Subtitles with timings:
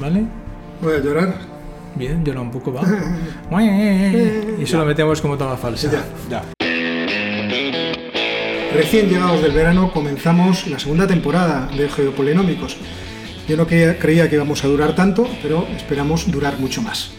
[0.00, 0.24] ¿vale?
[0.80, 1.34] Voy a llorar.
[1.94, 2.82] Bien, llora un poco, va.
[4.58, 5.90] y eso lo metemos como toda falsa.
[5.90, 6.04] Ya.
[6.30, 6.42] Ya.
[8.72, 12.76] Recién llegados del verano comenzamos la segunda temporada de Geopolinómicos.
[13.48, 17.10] Yo no creía que íbamos a durar tanto, pero esperamos durar mucho más.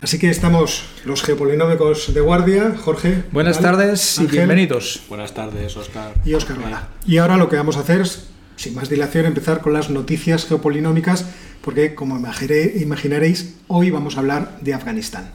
[0.00, 3.22] Así que estamos los geopolinómicos de guardia, Jorge.
[3.32, 5.02] Buenas tardes y Ángel bienvenidos.
[5.08, 6.12] Buenas tardes, Oscar.
[6.24, 6.88] Y Óscar Vara.
[7.06, 10.46] Y ahora lo que vamos a hacer es, sin más dilación, empezar con las noticias
[10.46, 11.26] geopolinómicas,
[11.62, 15.30] porque como imaginaréis, hoy vamos a hablar de Afganistán.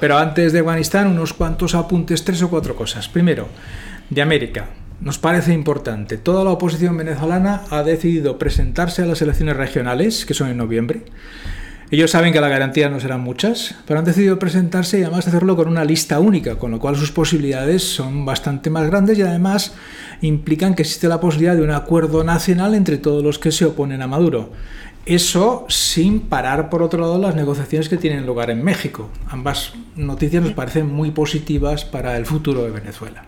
[0.00, 3.08] Pero antes de Afganistán, unos cuantos apuntes, tres o cuatro cosas.
[3.08, 3.48] Primero,
[4.10, 4.68] de América.
[5.00, 6.16] Nos parece importante.
[6.16, 11.02] Toda la oposición venezolana ha decidido presentarse a las elecciones regionales, que son en noviembre.
[11.88, 15.54] Ellos saben que las garantías no serán muchas, pero han decidido presentarse y además hacerlo
[15.54, 19.72] con una lista única, con lo cual sus posibilidades son bastante más grandes y además
[20.20, 24.02] implican que existe la posibilidad de un acuerdo nacional entre todos los que se oponen
[24.02, 24.50] a Maduro.
[25.04, 29.08] Eso sin parar, por otro lado, las negociaciones que tienen lugar en México.
[29.28, 33.26] Ambas noticias nos parecen muy positivas para el futuro de Venezuela.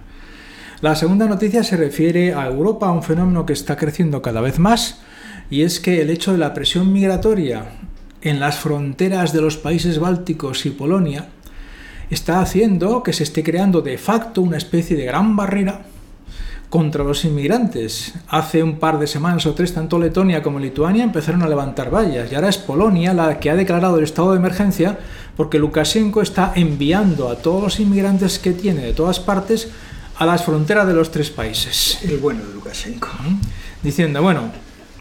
[0.80, 4.58] La segunda noticia se refiere a Europa, a un fenómeno que está creciendo cada vez
[4.58, 5.00] más,
[5.48, 7.66] y es que el hecho de la presión migratoria
[8.22, 11.28] en las fronteras de los países bálticos y Polonia
[12.10, 15.82] está haciendo que se esté creando de facto una especie de gran barrera
[16.68, 18.14] contra los inmigrantes.
[18.28, 22.30] Hace un par de semanas o tres, tanto Letonia como Lituania empezaron a levantar vallas
[22.30, 24.98] y ahora es Polonia la que ha declarado el estado de emergencia
[25.36, 29.70] porque Lukashenko está enviando a todos los inmigrantes que tiene de todas partes
[30.18, 32.00] a las fronteras de los tres países.
[32.02, 33.08] El bueno de Lukashenko.
[33.82, 34.50] Diciendo, bueno,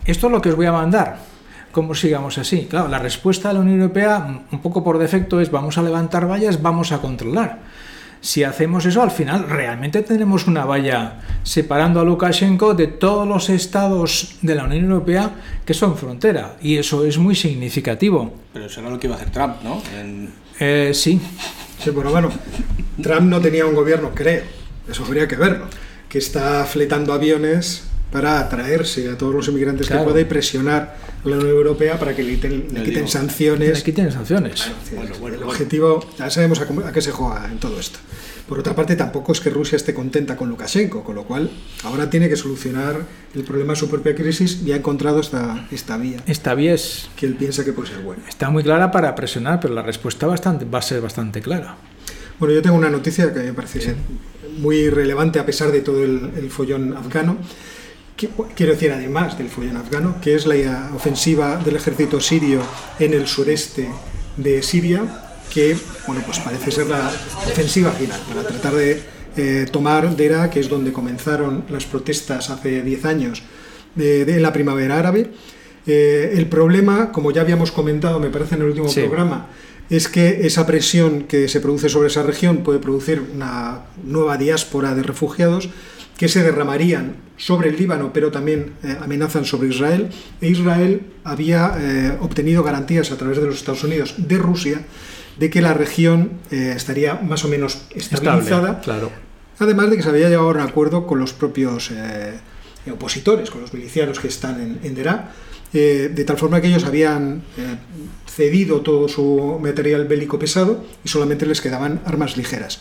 [0.06, 1.37] esto es lo que os voy a mandar.
[1.78, 2.66] ¿Cómo sigamos así?
[2.68, 6.28] Claro, la respuesta de la Unión Europea, un poco por defecto, es vamos a levantar
[6.28, 7.60] vallas, vamos a controlar.
[8.20, 13.52] Si hacemos eso, al final realmente tenemos una valla separando a Lukashenko de todos los
[13.52, 15.30] estados de la Unión Europea
[15.66, 16.56] que son frontera.
[16.64, 18.34] Y eso es muy significativo.
[18.54, 19.80] Pero eso era lo que iba a hacer Trump, ¿no?
[19.96, 21.22] En- Eh, sí,
[21.78, 22.32] Sí, bueno, bueno,
[23.04, 24.42] Trump no tenía un gobierno, creo,
[24.90, 25.68] eso habría que verlo,
[26.10, 30.04] que está fletando aviones para atraerse a todos los inmigrantes Claro.
[30.04, 33.08] que pueda y presionar a la Unión Europea para que le, quiten- le Le quiten
[33.08, 33.80] sanciones.
[33.82, 34.60] aquí tienen sanciones.
[34.62, 35.48] Sí, Bueno, bueno, el bueno.
[35.48, 38.00] objetivo, ya sabemos a, cómo- a qué se juega en todo esto.
[38.48, 41.52] Por otra parte, tampoco es que Rusia esté contenta con Lukashenko, con lo cual
[41.84, 43.02] ahora tiene que solucionar
[43.36, 47.10] el problema de su propia crisis y ha encontrado esta, esta vía Esta vía es,
[47.18, 48.24] que él piensa que puede ser buena.
[48.30, 51.76] está muy clara para presionar, pero la respuesta bastante, va a ser bastante clara.
[52.40, 53.96] Bueno, yo tengo una noticia que me parece ser
[54.60, 57.36] muy relevante a pesar de todo el, el follón afgano.
[58.18, 62.62] Quiero decir, además del follón afgano, que es la ofensiva del ejército sirio
[62.98, 63.88] en el sureste
[64.38, 65.04] de Siria,
[65.54, 67.12] que bueno, pues parece ser la
[67.46, 69.02] ofensiva final para tratar de
[69.38, 73.44] eh, tomar Dera, que es donde comenzaron las protestas hace 10 años
[73.94, 75.30] de, de la primavera árabe.
[75.86, 79.02] Eh, el problema, como ya habíamos comentado, me parece en el último Sí.
[79.02, 79.48] programa,
[79.92, 84.96] es que esa presión que se produce sobre esa región puede producir una nueva diáspora
[84.96, 85.70] de refugiados
[86.18, 90.10] que se derramarían sobre el Líbano, pero también eh, amenazan sobre Israel.
[90.42, 94.82] E Israel había eh, obtenido garantías a través de los Estados Unidos de Rusia
[95.38, 99.12] de que la región eh, estaría más o menos estabilizada, Estable, claro.
[99.60, 101.92] además de que se había llegado a un acuerdo con los propios
[102.92, 104.96] opositores, con los milicianos que están en, en
[106.16, 107.44] de tal forma que ellos habían
[108.26, 112.80] cedido todo su material bélico pesado y solamente les quedaban armas ligeras.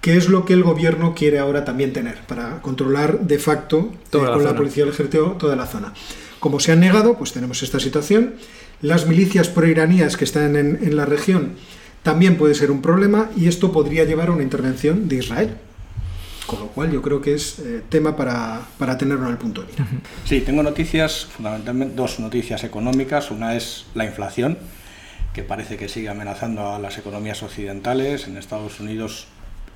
[0.00, 4.18] ¿Qué es lo que el gobierno quiere ahora también tener para controlar de facto eh,
[4.18, 5.92] la con la policía del ejército toda la zona?
[6.38, 8.34] Como se han negado, pues tenemos esta situación.
[8.82, 11.54] Las milicias proiraníes que están en, en la región
[12.02, 15.56] también puede ser un problema y esto podría llevar a una intervención de Israel.
[16.46, 19.62] Con lo cual yo creo que es eh, tema para, para tenerlo en el punto
[19.62, 19.88] de mira.
[20.24, 23.32] Sí, tengo noticias, fundamentalmente dos noticias económicas.
[23.32, 24.56] Una es la inflación,
[25.32, 28.28] que parece que sigue amenazando a las economías occidentales.
[28.28, 29.26] En Estados Unidos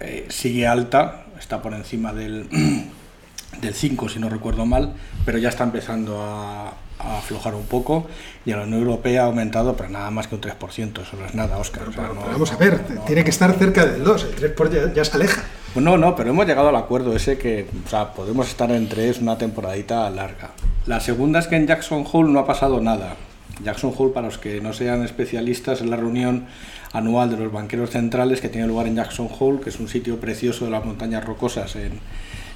[0.01, 2.49] eh, sigue alta, está por encima del,
[3.61, 4.95] del 5, si no recuerdo mal,
[5.25, 6.69] pero ya está empezando a,
[6.99, 8.07] a aflojar un poco.
[8.45, 11.03] Y en la Unión Europea ha aumentado, pero nada más que un 3%.
[11.03, 11.89] Eso no es nada, Oscar.
[11.89, 14.25] O sea, Pero, no- pero vamos a ver, no- tiene que estar cerca del 2,
[14.25, 15.43] el 3 por ya, ya se aleja.
[15.75, 18.89] Pues no, no, pero hemos llegado al acuerdo ese que, o sea, podemos estar en
[18.89, 20.51] tres una temporadita larga.
[20.87, 23.15] La segunda es que en Jackson Hole no ha pasado nada.
[23.63, 26.47] Jackson Hole, para los que no sean especialistas, es la reunión
[26.93, 30.19] anual de los banqueros centrales que tiene lugar en Jackson Hole, que es un sitio
[30.21, 31.93] precioso de las montañas rocosas en,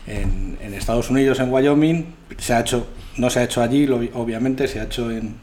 [0.06, 2.06] en- en Estados Unidos, en Wyoming.
[2.38, 2.86] Se ha hecho,
[3.16, 5.36] no se ha hecho allí, obviamente, se ha hecho en,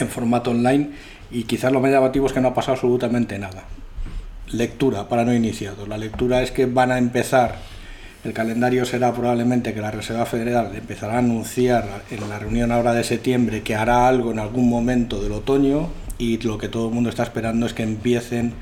[0.00, 0.90] en formato online
[1.30, 3.64] y quizás lo más llamativo es que no ha pasado absolutamente nada.
[4.52, 5.88] Lectura para no iniciados.
[5.88, 7.56] La lectura es que van a empezar
[8.24, 12.92] El calendario será probablemente que la Reserva Federal empezará a anunciar en la reunión ahora
[12.92, 16.94] de septiembre que hará algo en algún momento del otoño y lo que todo el
[16.94, 18.54] mundo está esperando es que empiecen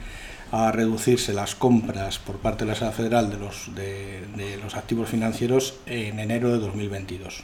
[0.50, 6.20] a reducirse las compras por parte de la Reserva Federal de los, activos financieros en
[6.20, 7.42] enero de 2022.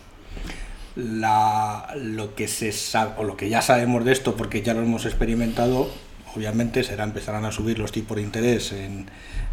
[0.94, 5.06] lo que se sabe, o lo que ya sabemos de esto, porque ya lo hemos
[5.06, 5.90] experimentado,
[6.36, 8.72] obviamente será empezarán a subir los tipos de interés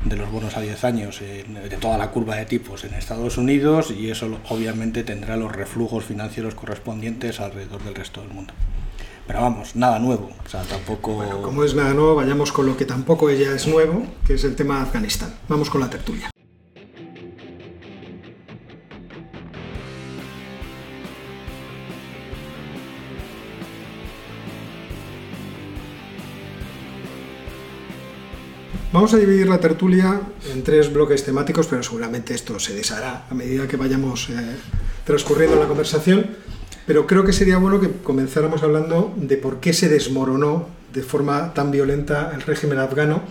[0.05, 3.89] de los bonos a 10 años de toda la curva de tipos en Estados Unidos
[3.89, 8.53] y eso obviamente tendrá los reflujos financieros correspondientes alrededor del resto del mundo.
[9.27, 11.21] Pero vamos, nada nuevo, o sea, tampoco...
[11.41, 14.55] Como es nada nuevo, vayamos con lo que tampoco ella es nuevo, que es el
[14.55, 15.35] tema de Afganistán.
[15.49, 16.29] Vamos con la tertulia.
[28.93, 30.21] Vamos a dividir la tertulia
[30.51, 34.55] en tres bloques temáticos, pero seguramente esto se deshará a medida que vayamos eh,
[35.05, 36.46] transcurriendo la conversación.
[36.87, 41.53] Pero creo que sería bueno que comenzáramos hablando de por qué se desmoronó de forma
[41.53, 43.21] tan violenta el régimen afgano,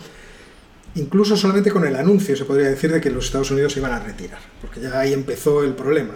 [0.95, 3.93] incluso solamente con el anuncio, se podría decir, de que los Estados Unidos se iban
[3.93, 6.15] a retirar, porque ya ahí empezó el problema.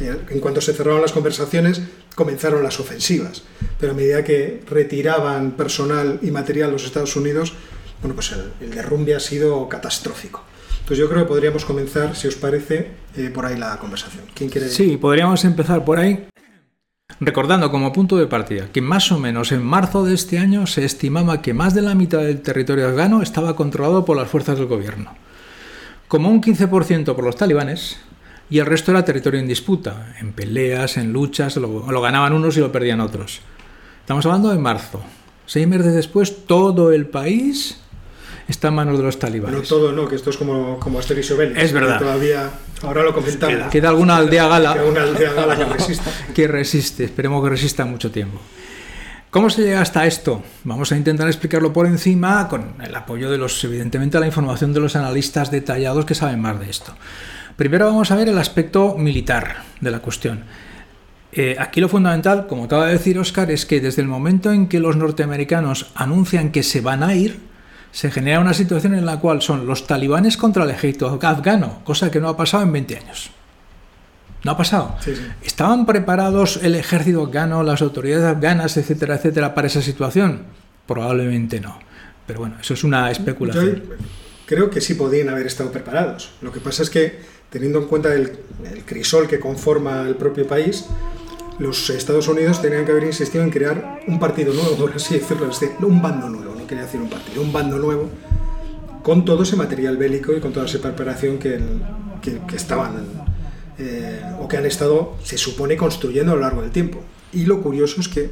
[0.00, 1.80] Eh, en cuanto se cerraron las conversaciones,
[2.16, 3.44] comenzaron las ofensivas,
[3.78, 7.54] pero a medida que retiraban personal y material los Estados Unidos,
[8.02, 10.42] bueno, pues el, derrumbe ha sido catastrófico.
[10.80, 14.24] Entonces yo creo que podríamos comenzar, si os parece, eh, por ahí la conversación.
[14.34, 14.68] ¿Quién quiere?
[14.68, 16.29] Sí, podríamos empezar por ahí.
[17.22, 20.86] Recordando como punto de partida que más o menos en marzo de este año se
[20.86, 24.68] estimaba que más de la mitad del territorio afgano estaba controlado por las fuerzas del
[24.68, 25.12] gobierno,
[26.08, 27.98] como un 15% por los talibanes
[28.48, 32.60] y el resto era territorio en disputa, en peleas, en luchas, lo, ganaban unos y
[32.60, 33.40] lo perdían otros.
[34.00, 35.02] Estamos hablando de marzo.
[35.44, 37.82] Seis meses después, todo el país
[38.50, 39.60] está en manos de los talibanes.
[39.60, 41.98] No todo, no, que esto es como, como Asterix Es verdad.
[41.98, 42.50] Todavía,
[42.82, 43.68] ahora lo comentamos.
[43.70, 46.10] Queda, alguna aldea gala, queda una aldea gala que resista.
[46.34, 48.40] que resiste, esperemos que resista mucho tiempo.
[49.30, 50.42] ¿Cómo se llega hasta esto?
[50.64, 54.80] Vamos a intentar explicarlo por encima con el apoyo de los, evidentemente, la información de
[54.80, 56.92] los analistas detallados que saben más de esto.
[57.54, 60.44] Primero vamos a ver el aspecto militar de la cuestión.
[61.32, 64.66] Eh, aquí lo fundamental, como acaba de decir Oscar, es que desde el momento en
[64.66, 67.49] que los norteamericanos anuncian que se van a ir,
[67.92, 72.10] se genera una situación en la cual son los talibanes contra el ejército afgano, cosa
[72.10, 73.30] que no ha pasado en 20 años.
[74.42, 74.96] No ha pasado.
[75.42, 80.44] ¿Estaban preparados el ejército afgano, las autoridades afganas, etcétera, etcétera, para esa situación?
[80.86, 81.78] Probablemente no.
[82.26, 83.82] Pero bueno, eso es una especulación.
[84.46, 86.32] creo que sí podían haber estado preparados.
[86.40, 87.18] Lo que pasa es que,
[87.50, 88.32] teniendo en cuenta el,
[88.72, 90.86] el crisol que conforma el propio país,
[91.58, 95.50] los Estados Unidos tenían que haber insistido en crear un partido nuevo, por así decirlo,
[95.82, 98.08] un bando nuevo quería decir un partido, un bando nuevo,
[99.02, 101.58] con todo ese material bélico y con toda esa preparación que,
[102.22, 103.06] que, estaban
[103.76, 107.02] eh, o que han estado, se supone, construyendo a lo largo del tiempo.
[107.32, 108.30] Y lo curioso es que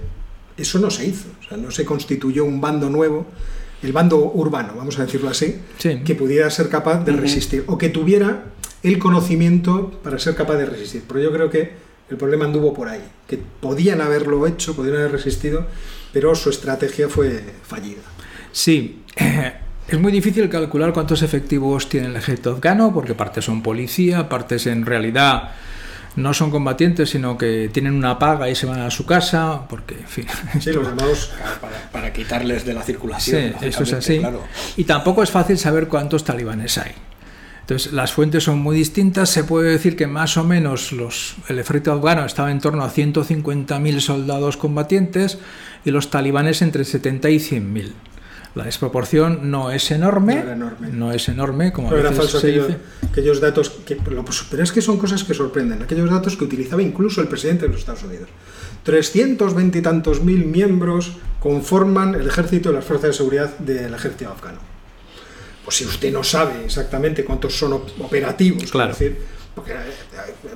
[0.57, 3.27] eso no se hizo, o sea, no se constituyó un bando nuevo,
[3.83, 5.57] el bando urbano, vamos a decirlo así,
[6.05, 8.45] que pudiera ser capaz de resistir o que tuviera
[8.85, 11.03] el conocimiento para ser capaz de resistir.
[11.09, 11.73] Pero yo creo que
[12.09, 15.67] el problema anduvo por ahí, que podían haberlo hecho, podían haber resistido,
[16.13, 18.03] pero su estrategia fue fallida.
[18.53, 19.03] Sí,
[19.89, 24.67] es muy difícil calcular cuántos efectivos tiene el ejército afgano, porque partes son policía, partes
[24.67, 25.53] en realidad
[26.19, 29.95] no son combatientes, sino que tienen una paga y se van a su casa, porque,
[29.95, 30.27] en fin.
[30.61, 31.31] Sí, los llamados
[31.93, 33.55] para, quitarles de la circulación.
[33.61, 34.21] Sí, eso es así.
[34.77, 36.93] Y tampoco es fácil saber cuántos talibanes hay.
[37.61, 39.29] Entonces, las fuentes son muy distintas.
[39.29, 42.91] Se puede decir que más o menos los, el ejército afgano estaba en torno a
[42.91, 45.39] 150.000 soldados combatientes
[45.85, 47.93] y los talibanes entre 70 y 100.000.
[48.59, 50.45] La desproporción no es enorme,
[50.93, 52.39] no, es enorme, como pero era falso
[53.09, 57.21] aquellos datos, que, pero es que son cosas que sorprenden, aquellos datos que utilizaba incluso
[57.21, 58.29] el presidente de los Estados Unidos.
[58.83, 64.33] 320 y tantos mil miembros conforman el ejército y las fuerzas de seguridad del ejército
[64.33, 64.59] afgano.
[65.65, 68.91] Pues si usted no sabe exactamente cuántos son operativos, claro.
[68.91, 69.19] decir,
[69.59, 69.75] porque,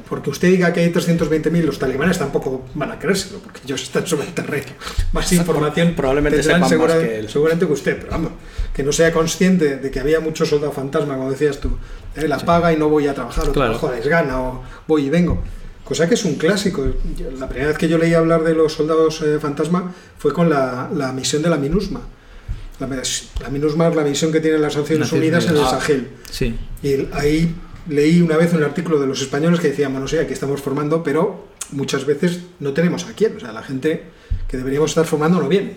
[0.09, 4.07] porque, usted diga que hay 320.000, los talibanes tampoco van a creérselo, porque ellos están
[4.07, 4.73] sobre el terreno.
[5.13, 7.29] Más información probablemente sepan más que él.
[7.29, 8.33] Seguramente que usted, pero vamos,
[8.75, 11.77] que no sea consciente de que había muchos soldados fantasma, como decías tú,
[12.15, 13.79] eh, la paga y no voy a trabajar, o claro.
[13.79, 15.43] trabajo gana, o voy y vengo.
[15.85, 16.87] Cosa que es un clásico.
[17.39, 20.89] La primera vez que yo leí hablar de los soldados eh, fantasma fue con la,
[20.95, 22.01] la, misión de la MINUSMA.
[22.79, 26.09] La, la, MINUSMA es la misión que tienen las Naciones Unidas en el Sahel.
[26.31, 26.57] Sí.
[26.83, 27.55] Y ahí
[27.89, 31.03] leí una vez un artículo de los españoles que decía, bueno, sí, aquí estamos formando,
[31.03, 33.37] pero muchas veces no tenemos a quién.
[33.37, 34.05] O sea, la gente
[34.49, 35.77] que deberíamos estar formando no viene.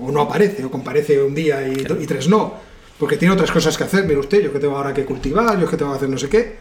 [0.00, 2.54] O no aparece, o comparece un día y, tres no.
[2.98, 4.04] Porque tiene otras cosas que hacer.
[4.04, 6.28] Mire usted, yo que tengo ahora que cultivar, yo que tengo que hacer no sé
[6.28, 6.56] qué.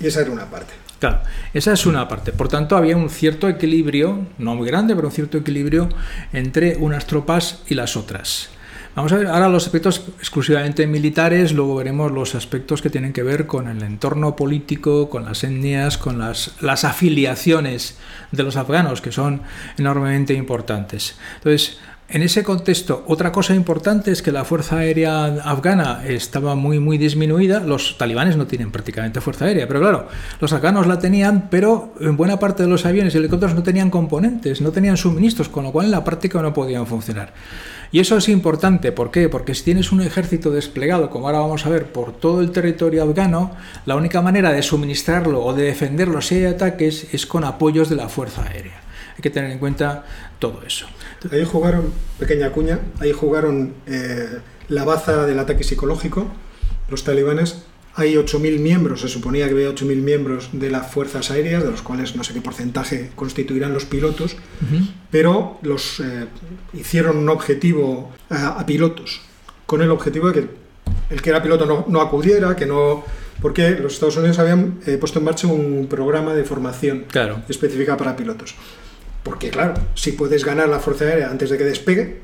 [0.00, 0.72] Y esa era una parte.
[0.98, 1.20] Claro,
[1.52, 2.32] esa es una parte.
[2.32, 5.90] Por tanto, había un cierto equilibrio, no muy grande, pero un cierto equilibrio
[6.32, 8.50] entre unas tropas y las otras.
[8.96, 13.22] Vamos a ver ahora los aspectos exclusivamente militares, luego veremos los aspectos que tienen que
[13.22, 17.98] ver con el entorno político, con las etnias, con las, las afiliaciones
[18.32, 19.42] de los afganos, que son
[19.76, 21.14] enormemente importantes.
[21.36, 26.78] Entonces, en ese contexto, otra cosa importante es que la fuerza aérea afgana estaba muy
[26.78, 27.58] muy disminuida.
[27.58, 30.06] Los talibanes no tienen prácticamente fuerza aérea, pero claro,
[30.40, 33.90] los afganos la tenían, pero en buena parte de los aviones y helicópteros no tenían
[33.90, 37.32] componentes, no tenían suministros, con lo cual en la práctica no podían funcionar.
[37.90, 39.28] Y eso es importante, ¿por qué?
[39.28, 43.02] Porque si tienes un ejército desplegado, como ahora vamos a ver, por todo el territorio
[43.02, 43.50] afgano,
[43.84, 47.96] la única manera de suministrarlo o de defenderlo si hay ataques es con apoyos de
[47.96, 48.85] la fuerza aérea.
[49.16, 50.04] Hay que tener en cuenta
[50.38, 50.86] todo eso.
[51.32, 56.26] Ahí jugaron, pequeña cuña, ahí jugaron eh, la baza del ataque psicológico,
[56.90, 57.62] los talibanes.
[57.94, 61.80] Hay 8.000 miembros, se suponía que había 8.000 miembros de las fuerzas aéreas, de los
[61.80, 64.36] cuales no sé qué porcentaje constituirán los pilotos,
[65.10, 66.26] pero los eh,
[66.74, 69.22] hicieron un objetivo a, pilotos,
[69.64, 70.48] con el objetivo de que
[71.08, 73.02] el que era piloto no, acudiera, que no
[73.40, 77.06] porque los Estados Unidos habían eh, puesto en marcha un programa de formación
[77.48, 78.54] específica para pilotos.
[79.26, 82.20] Porque claro, si puedes ganar la fuerza aérea antes de que despegue,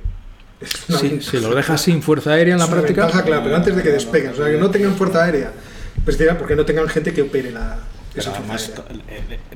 [1.01, 3.07] sí, si lo dejas sin fuerza aérea en la práctica.
[3.07, 5.51] Ventaja, claro, pero antes de que despegue, o sea, que no tengan fuerza aérea,
[6.05, 7.77] pues porque no tengan gente que opere la.
[8.15, 8.71] Pero además,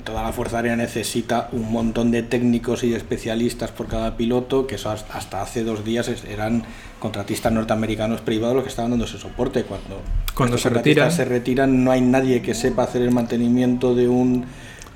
[0.03, 4.75] toda la Fuerza Aérea necesita un montón de técnicos y especialistas por cada piloto, que
[4.75, 6.65] eso hasta hace dos días eran
[6.99, 9.63] contratistas norteamericanos privados los que estaban dando ese soporte.
[9.63, 10.01] Cuando,
[10.35, 11.13] cuando se retiran.
[11.13, 14.47] se retiran, no hay nadie que sepa hacer el mantenimiento de un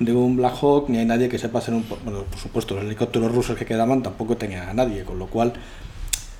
[0.05, 1.85] de un Black Hawk, ni hay nadie que sepa hacer un...
[2.03, 5.53] Bueno, por supuesto, los helicópteros rusos que quedaban tampoco tenían a nadie, con lo cual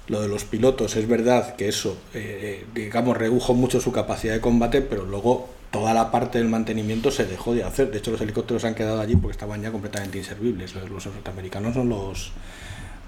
[0.07, 4.41] lo de los pilotos es verdad que eso, eh, digamos, redujo mucho su capacidad de
[4.41, 7.91] combate, pero luego toda la parte del mantenimiento se dejó de hacer.
[7.91, 10.75] De hecho, los helicópteros han quedado allí porque estaban ya completamente inservibles.
[10.75, 12.31] Los, norteamericanos no los,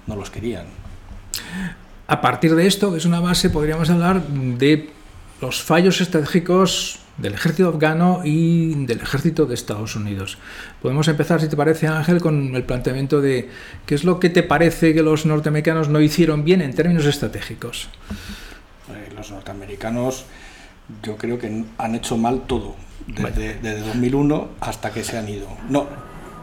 [0.06, 0.66] no los querían.
[2.06, 4.90] A partir de esto, que es una base, podríamos hablar de
[5.40, 10.38] los fallos estratégicos del ejército afgano y del ejército de Estados Unidos.
[10.82, 13.48] Podemos empezar, si te parece, Ángel, con el planteamiento de
[13.86, 17.88] qué es lo que te parece que los norteamericanos no hicieron bien en términos estratégicos.
[18.90, 20.24] Eh, los norteamericanos
[21.02, 22.74] yo creo que han hecho mal todo,
[23.06, 25.48] desde, desde 2001 hasta que se han ido.
[25.68, 25.86] No,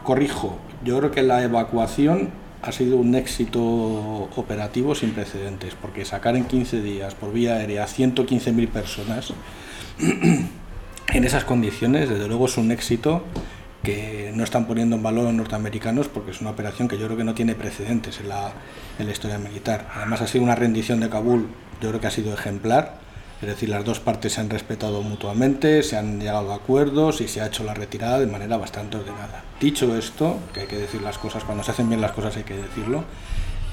[0.02, 2.30] corrijo, yo creo que la evacuación
[2.62, 7.84] ha sido un éxito operativo sin precedentes, porque sacar en 15 días por vía aérea
[7.84, 9.32] a 115.000 personas
[11.12, 13.22] en esas condiciones, desde luego es un éxito
[13.82, 17.18] que no están poniendo en valor los norteamericanos porque es una operación que yo creo
[17.18, 18.52] que no tiene precedentes en la,
[18.98, 19.88] en la historia militar.
[19.94, 21.48] Además ha sido una rendición de Kabul,
[21.80, 23.00] yo creo que ha sido ejemplar,
[23.42, 27.28] es decir, las dos partes se han respetado mutuamente, se han llegado a acuerdos y
[27.28, 29.42] se ha hecho la retirada de manera bastante ordenada.
[29.60, 32.44] Dicho esto, que hay que decir las cosas, cuando se hacen bien las cosas hay
[32.44, 33.02] que decirlo,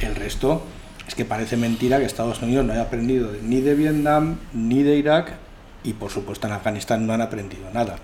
[0.01, 0.63] el resto
[1.07, 4.97] es que parece mentira que Estados Unidos no haya aprendido ni de Vietnam ni de
[4.97, 5.33] Irak
[5.83, 7.95] y por supuesto en Afganistán no han aprendido nada.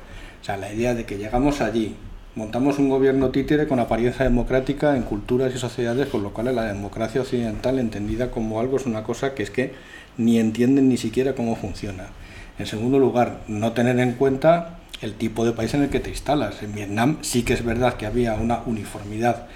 [0.41, 1.95] O sea, la idea de que llegamos allí,
[2.35, 6.63] montamos un gobierno títere con apariencia democrática en culturas y sociedades, con lo cual la
[6.63, 9.73] democracia occidental entendida como algo es una cosa que es que
[10.17, 12.07] ni entienden ni siquiera cómo funciona.
[12.57, 16.09] En segundo lugar, no tener en cuenta el tipo de país en el que te
[16.09, 16.63] instalas.
[16.63, 19.47] En Vietnam sí que es verdad que había una uniformidad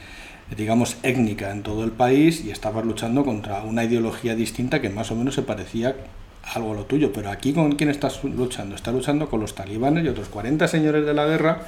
[0.56, 5.12] digamos, étnica en todo el país y estabas luchando contra una ideología distinta que más
[5.12, 5.96] o menos se parecía
[6.44, 8.76] algo lo tuyo, pero aquí con quién estás luchando?
[8.76, 11.62] Estás luchando con los talibanes y otros 40 señores de la guerra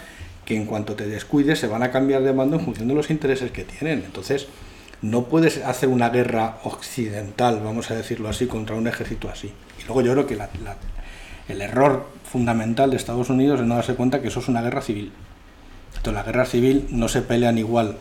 [0.45, 3.09] que en cuanto te descuides se van a cambiar de mando en función de los
[3.09, 4.03] intereses que tienen.
[4.05, 4.47] Entonces,
[5.01, 9.51] no puedes hacer una guerra occidental, vamos a decirlo así, contra un ejército así.
[9.79, 10.37] Y luego yo creo que
[11.47, 14.81] el error fundamental de Estados Unidos es no darse cuenta que eso es una guerra
[14.81, 15.11] civil.
[15.95, 17.97] Entonces, la guerra civil no se pelean igual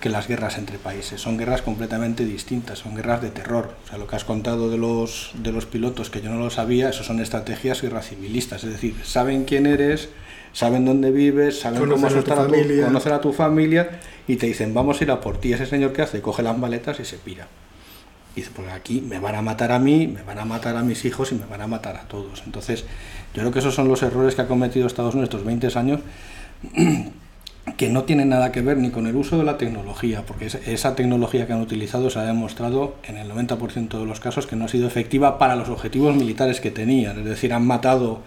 [0.00, 1.20] que las guerras entre países.
[1.20, 3.74] Son guerras completamente distintas, son guerras de terror.
[3.84, 6.50] O sea, lo que has contado de los, de los pilotos, que yo no lo
[6.50, 8.64] sabía, eso son estrategias guerra civilistas.
[8.64, 10.08] Es decir, saben quién eres,
[10.54, 12.54] saben dónde vives, saben cómo asustar a tu,
[12.84, 15.52] conocer a tu familia y te dicen, vamos a ir a por ti.
[15.52, 17.46] Ese señor que hace, coge las maletas y se pira.
[18.34, 20.82] Y dice, pues aquí me van a matar a mí, me van a matar a
[20.82, 22.42] mis hijos y me van a matar a todos.
[22.46, 22.84] Entonces,
[23.34, 26.00] yo creo que esos son los errores que ha cometido Estados Unidos estos 20 años
[27.76, 30.94] que no tiene nada que ver ni con el uso de la tecnología, porque esa
[30.94, 34.64] tecnología que han utilizado se ha demostrado en el 90% de los casos que no
[34.64, 37.18] ha sido efectiva para los objetivos militares que tenían.
[37.18, 38.22] Es decir, han matado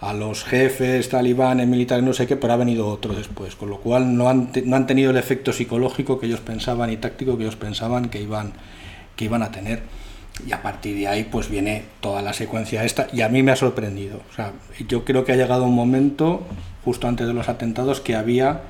[0.00, 3.78] a los jefes talibanes, militares, no sé qué, pero ha venido otro después, con lo
[3.78, 7.44] cual no han, no han tenido el efecto psicológico que ellos pensaban y táctico que
[7.44, 8.52] ellos pensaban que iban,
[9.14, 9.82] que iban a tener.
[10.44, 13.52] Y a partir de ahí pues viene toda la secuencia esta y a mí me
[13.52, 14.22] ha sorprendido.
[14.32, 14.52] O sea,
[14.88, 16.42] yo creo que ha llegado un momento,
[16.84, 18.62] justo antes de los atentados, que había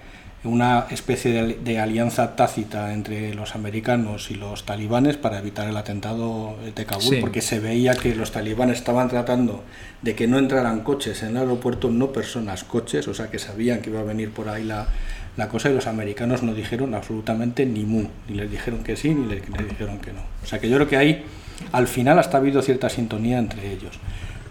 [0.45, 6.57] una especie de, alianza tácita entre los americanos y los talibanes para evitar el atentado
[6.75, 9.63] de Kabul, porque se veía que los talibanes estaban tratando
[10.03, 13.83] de que no entraran coches en el aeropuerto, no personas, coches, o sea que sabían
[13.83, 14.89] que iba a venir por ahí la,
[15.37, 19.15] la cosa y los americanos no dijeron absolutamente ni mu, ni les dijeron que sí,
[19.15, 20.23] ni les, les dijeron que no.
[20.43, 21.25] O sea que yo creo que ahí
[21.71, 24.01] al final hasta ha habido cierta sintonía entre ellos,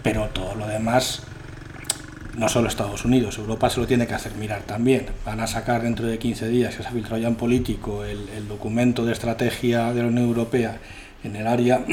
[0.04, 1.24] pero todo lo demás
[2.38, 5.08] no solo Estados Unidos, Europa se lo tiene que hacer mirar también.
[5.26, 8.48] Van a sacar dentro de 15 días, que se ha filtrado ya en político, el,
[8.48, 10.80] documento de estrategia de la Unión Europea
[11.24, 11.86] en el área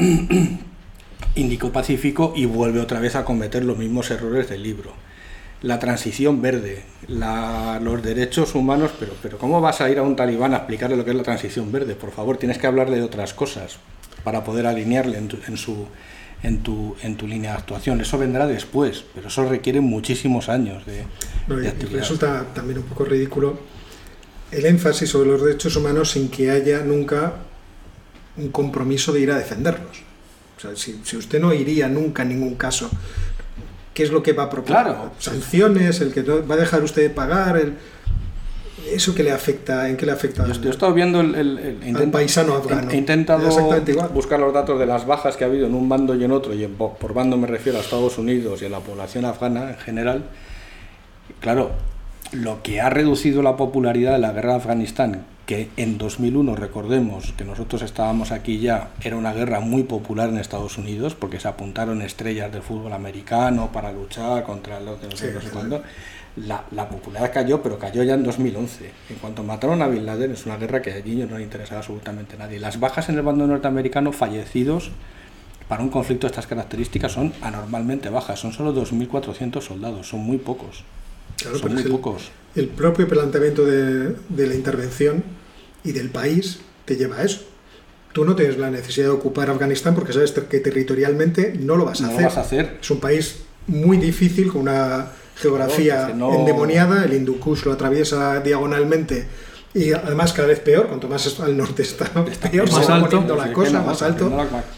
[1.35, 4.93] Índico-Pacífico y vuelve otra vez a cometer los mismos errores del libro.
[5.61, 10.53] La transición verde, los derechos humanos, pero, pero ¿cómo vas a ir a un talibán
[10.53, 11.95] a explicarle lo que es la transición verde?
[11.95, 13.77] Por favor, tienes que hablarle de otras cosas
[14.23, 15.87] para poder alinearle en su
[16.43, 18.01] en tu, en tu línea de actuación.
[18.01, 21.05] Eso vendrá después, pero eso requiere muchísimos años de,
[21.91, 23.59] Resulta también un poco ridículo
[24.51, 27.33] el énfasis sobre los derechos humanos sin que haya nunca
[28.37, 30.03] un compromiso de ir a defenderlos.
[30.57, 32.89] O sea, si, usted no iría nunca en ningún caso,
[33.93, 34.83] ¿qué es lo que va a proponer?
[34.83, 35.11] Claro.
[35.19, 37.73] Sanciones, el que va a dejar usted de pagar, el
[38.87, 39.89] ¿Eso qué le afecta?
[39.89, 40.45] ¿En qué le afecta?
[40.45, 42.89] Yo, he estado viendo el, paisano afgano.
[42.91, 43.49] He, intentado
[44.13, 46.53] buscar los datos de las bajas que ha habido en un bando y en otro,
[46.53, 50.23] y por bando me refiero a Estados Unidos y a la población afgana en general.
[51.39, 51.71] Claro,
[52.31, 57.33] lo que ha reducido la popularidad de la guerra de Afganistán, que en 2001, recordemos
[57.35, 61.47] que nosotros estábamos aquí ya, era una guerra muy popular en Estados Unidos, porque se
[61.47, 65.81] apuntaron estrellas del fútbol americano para luchar contra los de no sé cuándo
[66.45, 68.91] la, popularidad cayó, pero cayó ya en 2011.
[69.09, 72.35] En cuanto mataron a Bin Laden, es una guerra que allí no le interesaba absolutamente
[72.35, 72.59] a nadie.
[72.59, 74.91] Las bajas en el bando norteamericano fallecidos
[75.67, 80.37] para un conflicto de estas características son anormalmente bajas, son solo 2.400 soldados, son muy
[80.37, 80.83] pocos.
[81.37, 82.31] son muy pocos.
[82.55, 85.23] El, propio planteamiento de, la intervención
[85.83, 87.41] y del país te lleva a eso.
[88.13, 92.01] Tú no tienes la necesidad de ocupar Afganistán porque sabes que territorialmente no lo vas
[92.01, 92.17] a, hacer.
[92.17, 92.77] Lo vas a hacer.
[92.81, 95.09] Es un país muy difícil, con una
[95.39, 99.27] geografía endemoniada, el Hindu lo atraviesa diagonalmente
[99.73, 102.05] y además cada vez peor, cuanto más al norte está,
[102.51, 104.31] peor más alto, la cosa, más alto.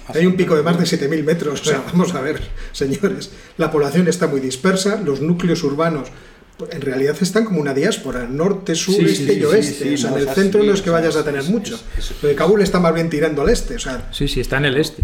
[0.07, 2.41] Hay un pico de más de 7.000 metros, o sea, vamos a ver,
[2.73, 6.09] señores, la población está muy dispersa, los núcleos urbanos
[6.69, 9.95] en realidad están como una diáspora, norte, sur, este y oeste.
[9.95, 11.79] o sea, en el centro no es que vayas a tener mucho.
[12.21, 13.77] Pero Kabul está más bien tirando al este.
[13.77, 15.01] O sea, sí, sí, está en el este.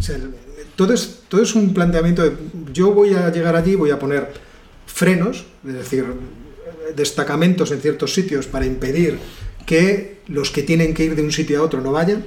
[0.76, 2.34] todo, es, todo es un planteamiento de
[2.72, 4.32] yo voy a llegar allí, voy a poner
[4.98, 6.06] frenos, es decir,
[6.96, 9.20] destacamentos en ciertos sitios para impedir
[9.68, 12.26] que los que tienen que ir de un sitio a otro no vayan.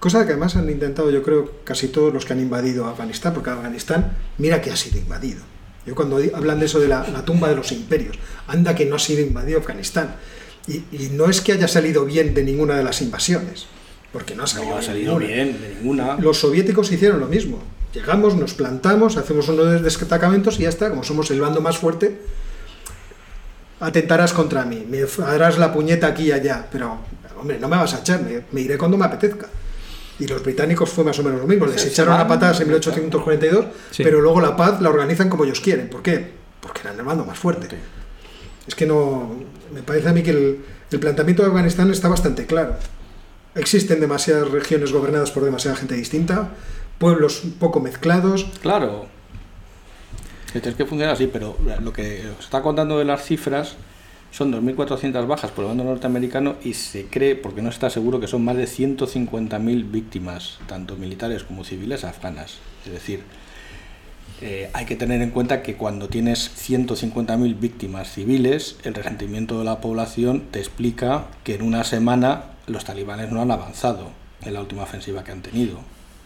[0.00, 3.50] Cosa que además han intentado, yo creo, casi todos los que han invadido Afganistán, porque
[3.50, 5.42] Afganistán, mira que ha sido invadido.
[5.86, 8.98] Yo cuando hablan de eso de la, tumba de los imperios, anda que no ha
[8.98, 10.16] sido invadido Afganistán.
[10.66, 13.66] Y, no es que haya salido bien de ninguna de las invasiones,
[14.12, 16.16] porque no ha salido, ha salido bien de ninguna.
[16.16, 17.62] Los soviéticos hicieron lo mismo.
[17.92, 21.78] Llegamos, nos plantamos, hacemos uno de destacamentos y ya está, como somos el bando más
[21.78, 22.20] fuerte,
[23.80, 26.98] atentarás contra mí, me harás la puñeta aquí y allá, pero,
[27.38, 28.20] hombre, no me vas a echar,
[28.52, 29.48] me, iré cuando me apetezca.
[30.20, 33.66] Y los británicos fue más o menos lo mismo, les echaron a patadas en 1842,
[33.96, 35.88] pero luego la paz la organizan como ellos quieren.
[35.88, 36.32] ¿Por qué?
[36.60, 37.68] Porque eran el bando más fuerte.
[38.68, 39.34] Es que no.
[39.72, 40.58] Me parece a mí que el,
[40.90, 42.76] el planteamiento de Afganistán está bastante claro.
[43.54, 46.50] Existen demasiadas regiones gobernadas por demasiada gente distinta
[47.00, 48.44] pueblos un poco mezclados.
[48.60, 49.06] Claro.
[50.52, 53.76] Tienes que funcionar así, pero lo que os está contando de las cifras
[54.30, 58.28] son 2.400 bajas por el bando norteamericano y se cree, porque no está seguro, que
[58.28, 62.58] son más de 150.000 víctimas, tanto militares como civiles, afganas.
[62.84, 63.22] Es decir,
[64.42, 69.64] eh, hay que tener en cuenta que cuando tienes 150.000 víctimas civiles, el resentimiento de
[69.64, 74.10] la población te explica que en una semana los talibanes no han avanzado
[74.42, 75.80] en la última ofensiva que han tenido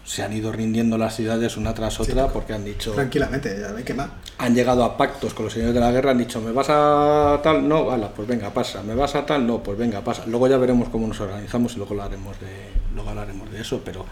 [0.05, 2.93] se han ido rindiendo las ciudades una tras otra porque han dicho...
[2.93, 4.11] Tranquilamente, ya me quema.
[4.39, 7.41] Han llegado a pactos con los señores de la guerra, han dicho, ¿me vas a
[7.43, 7.67] tal?
[7.67, 8.83] No, vale, pues venga, pasa.
[8.83, 9.47] ¿Me vas a tal?
[9.47, 10.25] No, pues venga, pasa.
[10.27, 12.47] Luego ya veremos cómo nos organizamos y luego hablaremos de,
[12.95, 14.05] luego hablaremos de eso, pero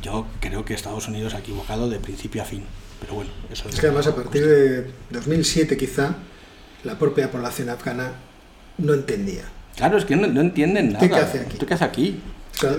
[0.00, 2.62] yo creo que Estados Unidos ha equivocado de principio a fin.
[3.00, 3.80] Pero bueno, eso es...
[3.80, 6.14] que además a partir de 2007 quizá
[6.84, 8.12] la propia población afgana
[8.78, 9.42] no entendía.
[9.76, 11.06] Claro, es que no, entienden nada.
[11.06, 11.58] qué hace aquí?
[11.58, 12.20] qué hace aquí?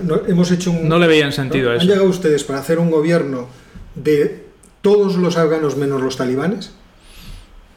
[0.04, 1.82] No, hemos hecho un, no le veían sentido a eso.
[1.82, 3.48] ¿Han llegado ustedes para hacer un gobierno
[3.96, 4.46] de
[4.82, 6.72] todos los afganos menos los talibanes?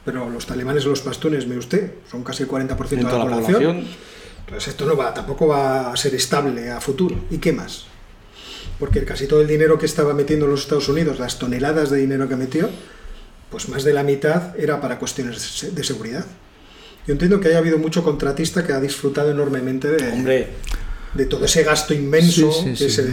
[0.03, 3.85] Pero los talibanes y los pastunes, ve usted, son casi el 40% de la, población.
[4.39, 7.15] Entonces esto no va, tampoco va a ser estable a futuro.
[7.29, 7.85] ¿Y qué más?
[8.81, 12.27] porque casi todo el dinero que estaba metiendo los Estados Unidos, las toneladas de dinero
[12.27, 12.67] que metió,
[13.51, 16.25] pues más de la mitad era para cuestiones de seguridad.
[17.05, 20.49] Yo entiendo que haya habido mucho contratista que ha disfrutado enormemente de,
[21.13, 22.51] de todo ese gasto inmenso.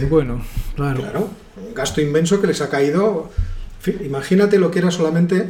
[0.09, 1.01] bueno, claro.
[1.01, 1.29] Claro,
[1.67, 3.29] un gasto inmenso que les ha caído.
[4.03, 5.47] Imagínate lo que era solamente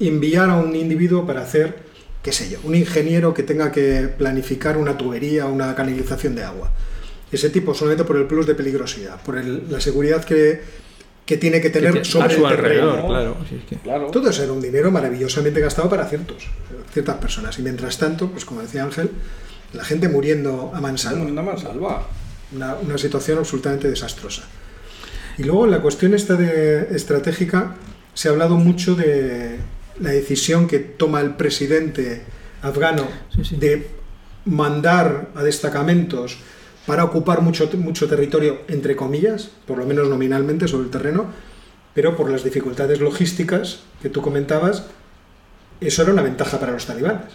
[0.00, 1.78] enviar a un individuo para hacer,
[2.22, 6.70] qué sé yo, un ingeniero que tenga que planificar una tubería, una canalización de agua.
[7.30, 10.62] Ese tipo solamente por el plus de peligrosidad, por la seguridad que,
[11.26, 13.36] que tiene que tener sobre el alrededor, claro,
[13.82, 14.10] claro.
[14.10, 16.46] Todo eso era un dinero maravillosamente gastado para ciertos,
[16.92, 17.58] ciertas personas.
[17.58, 19.10] Y mientras tanto, pues como decía Ángel,
[19.72, 21.18] la gente muriendo a mansalva.
[21.18, 22.08] Muriendo a mansalva.
[22.52, 24.42] Una, una situación absolutamente desastrosa.
[25.36, 27.76] Y luego en la cuestión esta de estratégica
[28.14, 29.58] se ha hablado mucho de
[30.00, 32.22] la decisión que toma el presidente
[32.62, 33.06] afgano
[33.50, 33.90] de
[34.44, 36.38] mandar a destacamentos
[36.86, 41.26] para ocupar mucho, mucho territorio, entre comillas, por lo menos nominalmente sobre el terreno,
[41.94, 44.86] pero por las dificultades logísticas que tú comentabas,
[45.80, 47.32] eso era una ventaja para los talibanes.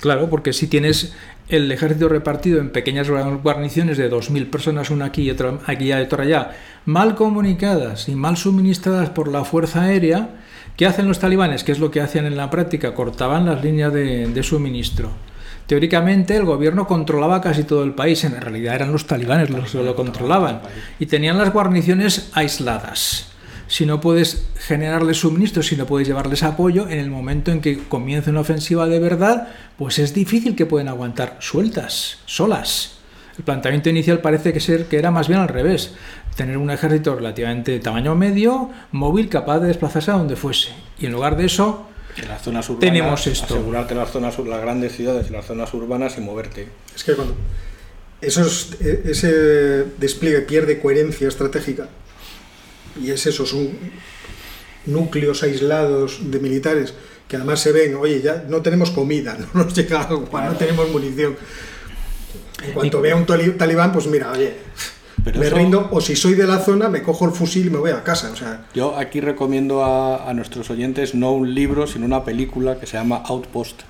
[0.00, 1.14] Claro, porque si tienes
[1.48, 5.92] el ejército repartido en pequeñas guarniciones de 2.000 personas, una aquí y otra aquí y
[5.92, 6.52] otra allá,
[6.86, 10.30] mal comunicadas y mal suministradas por la Fuerza Aérea,
[10.76, 11.64] ¿qué hacen los talibanes?
[11.64, 12.94] ¿Qué es lo que hacían en la práctica?
[12.94, 15.10] Cortaban las líneas de, de suministro.
[15.66, 19.82] Teóricamente el gobierno controlaba casi todo el país, en realidad eran los talibanes los que
[19.82, 20.60] lo controlaban
[20.98, 23.33] y tenían las guarniciones aisladas.
[23.66, 27.78] Si no puedes generarles suministros, si no puedes llevarles apoyo, en el momento en que
[27.78, 29.48] comience una ofensiva de verdad,
[29.78, 32.98] pues es difícil que puedan aguantar sueltas, solas.
[33.38, 35.92] El planteamiento inicial parece que ser que era más bien al revés,
[36.36, 40.68] tener un ejército relativamente de tamaño medio, móvil, capaz de desplazarse a donde fuese.
[40.98, 43.54] Y en lugar de eso, en las zonas urbanas, tenemos esto.
[43.54, 46.68] Asegurarte las zonas, las grandes ciudades y las zonas urbanas y moverte.
[46.94, 47.34] Es que cuando
[48.20, 51.88] esos, e, ese despliegue pierde coherencia estratégica
[53.00, 53.70] y es eso, son
[54.86, 56.94] núcleos aislados de militares
[57.28, 60.90] que además se ven, oye, ya no tenemos comida, no nos llega agua, no tenemos
[60.90, 61.36] munición.
[62.62, 64.54] En cuanto vea un talibán, pues mira, oye,
[65.24, 67.90] me rindo, o si soy de la zona, me cojo el fusil y me voy
[67.90, 68.30] a casa.
[68.30, 72.86] O sea, yo aquí recomiendo a, nuestros oyentes no un libro, sino una película que
[72.86, 73.82] se llama Outpost,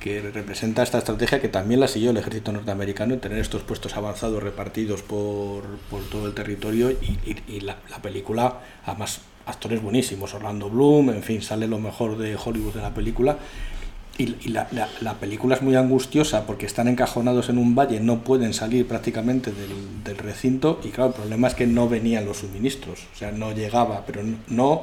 [0.00, 3.96] que representa esta estrategia que también la siguió el ejército norteamericano en tener estos puestos
[3.96, 10.70] avanzados repartidos por, por todo el territorio y, la, la, película, además actores buenísimos, Orlando
[10.70, 13.36] Bloom, en fin, sale lo mejor de Hollywood de la película.
[14.16, 14.68] Y, la,
[15.00, 19.50] la, película es muy angustiosa porque están encajonados en un valle, no pueden salir prácticamente
[19.50, 23.32] del, del, recinto y claro, el problema es que no venían los suministros, o sea,
[23.32, 24.82] no llegaba, pero no,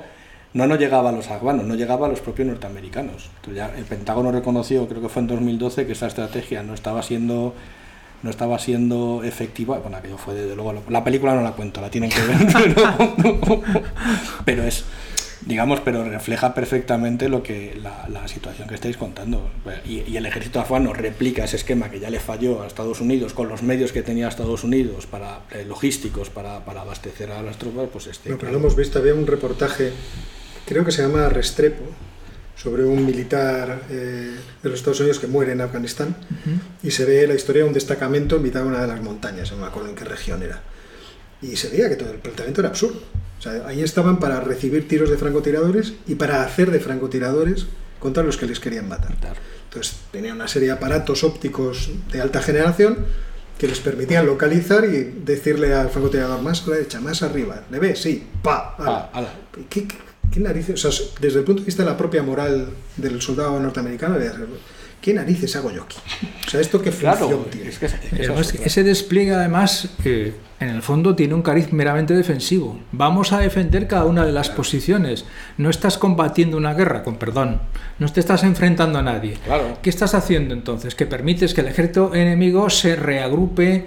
[0.54, 3.30] no llegaba a los afganos, no llegaba a los propios norteamericanos.
[3.38, 7.04] Entonces ya el Pentágono reconoció, creo que fue en 2012, que esa estrategia no estaba
[7.04, 7.54] siendo
[8.24, 11.92] no estaba siendo efectiva, bueno, aquello fue desde luego, la película no la cuento, la
[11.92, 12.38] tienen que ver,
[14.46, 14.86] pero es
[15.48, 19.50] digamos, pero refleja perfectamente lo que la, situación que estáis contando.
[19.86, 23.48] Y, el ejército afgano replica ese esquema que ya le falló a Estados Unidos con
[23.48, 28.08] los medios que tenía Estados Unidos para eh, logísticos para, abastecer a las tropas, pues
[28.08, 28.36] este.
[28.36, 29.92] pero lo hemos visto, había un reportaje,
[30.66, 31.86] creo que se llama Restrepo,
[32.56, 36.16] sobre un militar eh, de los Estados Unidos que muere en Afganistán
[36.84, 39.52] y se ve la historia de un destacamento en mitad de una de las montañas,
[39.52, 40.62] no me acuerdo en qué región era.
[41.42, 43.00] Y se veía que todo el planteamiento era absurdo
[43.38, 47.67] o sea, ahí estaban para recibir tiros de francotiradores y para hacer de francotiradores
[48.00, 49.15] contra los que les querían matar.
[49.65, 53.06] Entonces tenían una serie de aparatos ópticos de alta generación
[53.58, 57.80] que les permitían localizar y decirle al francotirador más a la derecha, más arriba, ¿le
[57.80, 58.02] ves?
[58.02, 59.10] Sí, pa,
[59.69, 60.86] ¿Qué, narices?
[60.86, 64.17] O sea, desde el punto de vista de la propia moral del soldado norteamericano,
[65.02, 65.98] ¿qué narices hago yo aquí?
[66.46, 67.70] O sea, ¿esto qué función tiene?
[68.64, 72.80] ese despliegue, además, en el fondo tiene un cariz meramente defensivo.
[72.92, 75.26] Vamos a defender cada una de las posiciones.
[75.58, 77.62] No estás combatiendo una guerra, con perdón.
[78.00, 79.38] No te estás enfrentando a nadie.
[79.82, 80.96] ¿Qué estás haciendo entonces?
[80.96, 83.86] Que permites que el ejército enemigo se reagrupe,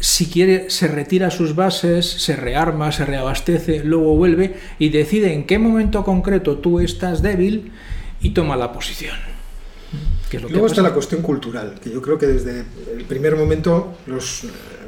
[0.00, 5.34] si quiere, se retira a sus bases, se rearma, se reabastece, luego vuelve y decide
[5.34, 7.70] en qué momento concreto tú estás débil
[8.20, 9.16] y toma la posición.
[10.38, 12.64] Luego está la cuestión cultural, que yo creo que desde
[12.96, 14.44] el primer momento los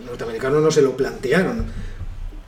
[0.07, 1.66] norteamericanos no se lo plantearon.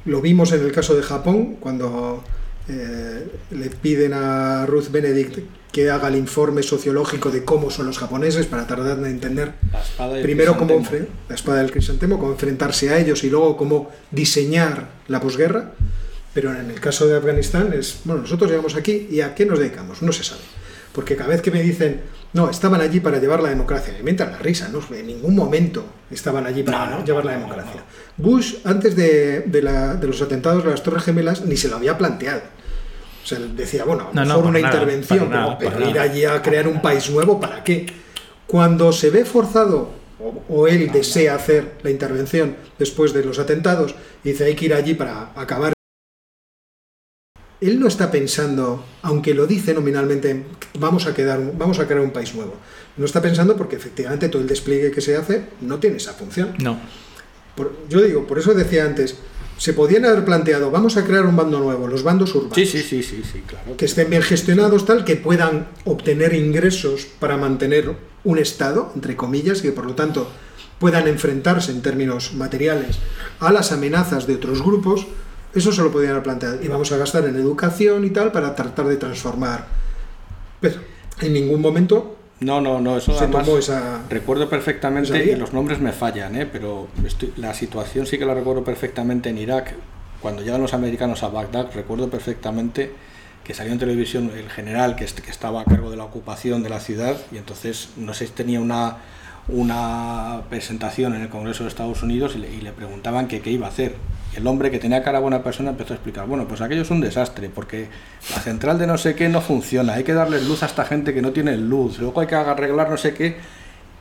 [0.05, 2.23] Lo vimos en el caso de Japón, cuando
[2.69, 5.39] eh, le piden a Ruth Benedict
[5.73, 9.55] que haga el informe sociológico de cómo son los japoneses para tratar de entender
[10.23, 10.81] primero cómo
[11.29, 15.73] la espada del crisantemo, cómo enfrentarse a ellos y luego cómo diseñar la posguerra.
[16.33, 19.59] Pero en el caso de Afganistán es, bueno, nosotros llegamos aquí y a qué nos
[19.59, 20.43] dedicamos, no se sabe
[20.93, 22.03] Porque cada vez que me dicen,
[22.35, 24.81] no, estaban allí para llevar la democracia, me inventan la risa, ¿no?
[24.95, 27.83] En ningún momento estaban allí para No, no, llevar la democracia.
[28.19, 31.77] Bush, antes de, de la- de los atentados de las Torres Gemelas, ni se lo
[31.77, 32.43] había planteado.
[33.23, 36.43] O sea, decía, bueno, a lo mejor una nada, intervención, nada, pero, ir allí a
[36.43, 37.87] crear un país nuevo, ¿para qué?
[38.47, 43.95] Cuando se ve forzado, o, o él desea hacer la intervención después de los atentados,
[44.25, 45.74] y dice, hay que ir allí para acabar.
[47.67, 50.45] Él no está pensando, aunque lo dice nominalmente,
[50.79, 52.55] vamos a, quedar, vamos a crear un país nuevo.
[52.97, 56.55] No está pensando porque efectivamente todo el despliegue que se hace no tiene esa función.
[56.59, 56.79] No.
[57.57, 59.17] Por- yo digo, por eso decía antes,
[59.57, 62.83] se podían haber planteado, vamos a crear un bando nuevo, los bandos urbanos Sí, sí,
[62.83, 63.77] sí, sí, sí, claro.
[63.77, 69.61] que estén bien gestionados, tal, que puedan obtener ingresos para mantener un Estado, entre comillas,
[69.61, 70.29] y que por lo tanto
[70.81, 72.99] puedan enfrentarse en términos materiales
[73.39, 75.07] a las amenazas de otros grupos,
[75.55, 76.63] eso se lo podían haber planteado.
[76.63, 79.67] Y vamos a gastar en educación y tal para tratar de transformar.
[80.61, 80.77] Pero
[81.21, 84.03] en ningún momento No, no, no, eso se además tomó esa...
[84.11, 86.47] recuerdo perfectamente, esa y los nombres me fallan, ¿eh?
[86.51, 89.75] pero estoy- la situación sí que la recuerdo perfectamente en Irak.
[90.21, 92.93] Cuando llegan los americanos a Bagdad, recuerdo perfectamente
[93.45, 96.71] que salió en televisión el general que, que estaba a cargo de la ocupación de
[96.71, 98.97] la ciudad y entonces no sé si tenía una,
[99.49, 103.51] una presentación en el Congreso de Estados Unidos y le, y le preguntaban que qué
[103.51, 103.97] iba a hacer.
[104.37, 107.01] El hombre que tenía cara buena persona empezó a explicar, bueno, pues aquello es un
[107.01, 107.89] desastre porque
[108.35, 111.15] la central de no sé qué no funciona, hay que darle luz a esta gente
[111.15, 113.37] que no tiene luz, luego hay que arreglar no sé qué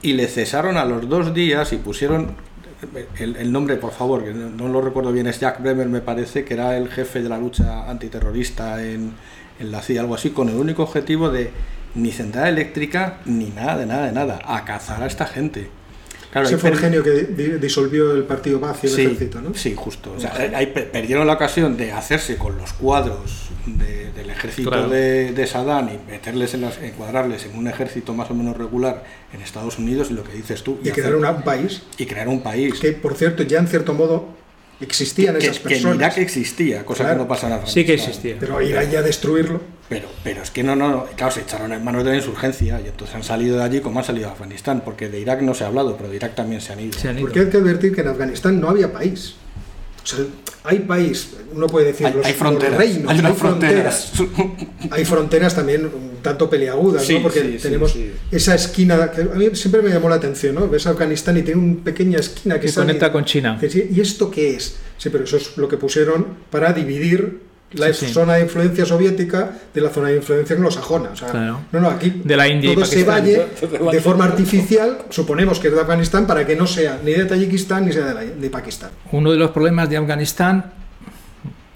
[0.01, 2.35] y le cesaron a los dos días y pusieron
[3.17, 6.43] el, nombre, por favor, que no, no lo recuerdo bien, es Jack Bremer, me parece,
[6.43, 9.13] que era el jefe de la lucha antiterrorista en,
[9.59, 11.51] en la CIA, algo así, con el único objetivo de
[11.95, 15.69] ni central eléctrica ni nada, de nada, de nada, a cazar a esta gente.
[16.33, 19.39] Claro, Ese fue el genio que di- disolvió el partido Paz y el sí, ejército,
[19.39, 19.53] ¿no?
[19.53, 20.13] Sí, justo.
[20.17, 24.71] O sea, ahí per- perdieron la ocasión de hacerse con los cuadros de- del ejército
[24.71, 24.89] Claro.
[24.89, 29.03] de, de Saddam y meterles en las, encuadrarles en un ejército más o menos regular
[29.31, 30.79] en Estados Unidos y lo que dices tú.
[30.83, 32.79] Y hacer- crear una- un país y crear un país.
[32.79, 34.29] que, por cierto, ya en cierto modo
[34.81, 35.97] existían que, esas que en personas.
[35.97, 37.17] Irak existía, cosa Claro.
[37.19, 38.37] que no pasa en Sí que existía.
[38.39, 39.61] Pero ir allá a destruirlo.
[39.89, 42.79] Pero, pero es que no, no, no, claro, se echaron en manos de la insurgencia
[42.83, 45.53] y entonces han salido de allí como han salido de Afganistán, porque de Irak no
[45.53, 46.97] se ha hablado, pero de Irak también se han ido.
[46.97, 47.25] Se han ido.
[47.27, 49.35] Porque hay que advertir que en Afganistán no había país.
[50.03, 50.19] O sea,
[50.65, 54.11] hay país, uno puede decir Hay, los, hay los fronteras, reinos, hay unas fronteras.
[54.13, 54.67] fronteras.
[54.91, 57.21] Hay fronteras también un tanto peliagudas, Sí, ¿no?
[57.23, 58.11] Porque sí, tenemos sí.
[58.31, 60.67] esa esquina que a mí siempre me llamó la atención, ¿no?
[60.67, 63.59] Ves Afganistán y tiene una pequeña esquina que, sale- conecta con China.
[63.61, 64.75] ¿Y esto qué es?
[64.97, 67.42] Sí, pero eso es lo que pusieron para dividir
[67.73, 68.13] la Sí, sí.
[68.13, 71.09] zona de influencia soviética de la zona de influencia anglosajona.
[71.11, 71.59] O sea, Claro.
[71.71, 73.15] no, no, aquí De la India y todo Pakistán.
[73.15, 73.47] valle
[73.91, 77.85] de forma artificial, suponemos que es de Afganistán, para que no sea ni de Tayikistán
[77.85, 78.91] ni sea de, la- de Pakistán.
[79.11, 80.71] Uno de los problemas de Afganistán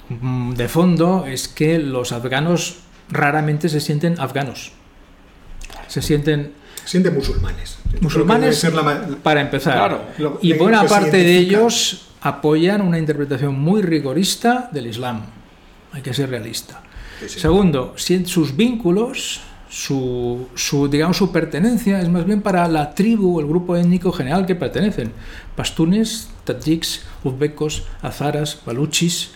[0.09, 2.77] mm, de fondo es que los afganos
[3.09, 4.71] raramente se sienten afganos.
[5.87, 6.53] Se sienten
[6.85, 7.77] Sienten musulmanes.
[7.99, 9.73] Musulmanes, la para empezar.
[9.73, 10.01] Claro.
[10.19, 15.21] Lo- Y buena se parte de ellos apoyan una interpretación muy rigorista del Islam.
[15.97, 16.81] Hay que ser realista.
[17.19, 17.39] Sí, sí.
[17.39, 23.37] Segundo, si- sus vínculos, su, su, digamos, su pertenencia es más bien para la tribu
[23.37, 25.11] o el grupo étnico general que pertenecen.
[25.55, 29.31] Pastunes, tadjiks, uzbekos, azaras, baluchis.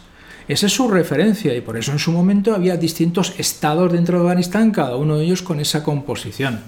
[0.47, 4.25] Esa es su referencia y por eso en su momento había distintos estados dentro de
[4.27, 6.61] Afganistán, cada uno de ellos con esa composición.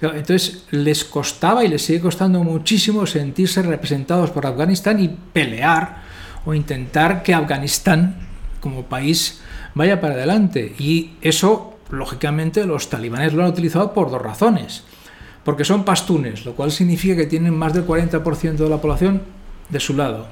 [0.00, 6.02] Entonces les costaba y les sigue costando muchísimo sentirse representados por Afganistán y pelear
[6.44, 8.25] o intentar que Afganistán
[8.66, 9.40] como país
[9.74, 10.74] vaya para adelante.
[10.78, 14.82] Y eso, lógicamente, los talibanes lo han utilizado por dos razones.
[15.44, 19.22] Porque son pastunes, lo cual significa que tienen más del 40% de la población
[19.68, 20.26] de su lado.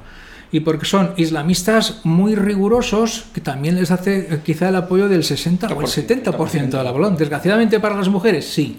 [0.50, 5.22] Y porque son islamistas muy rigurosos, que también les hace eh, quizá el apoyo del
[5.22, 7.16] 60 o el 70% de la población.
[7.16, 8.78] Desgraciadamente para las mujeres, sí.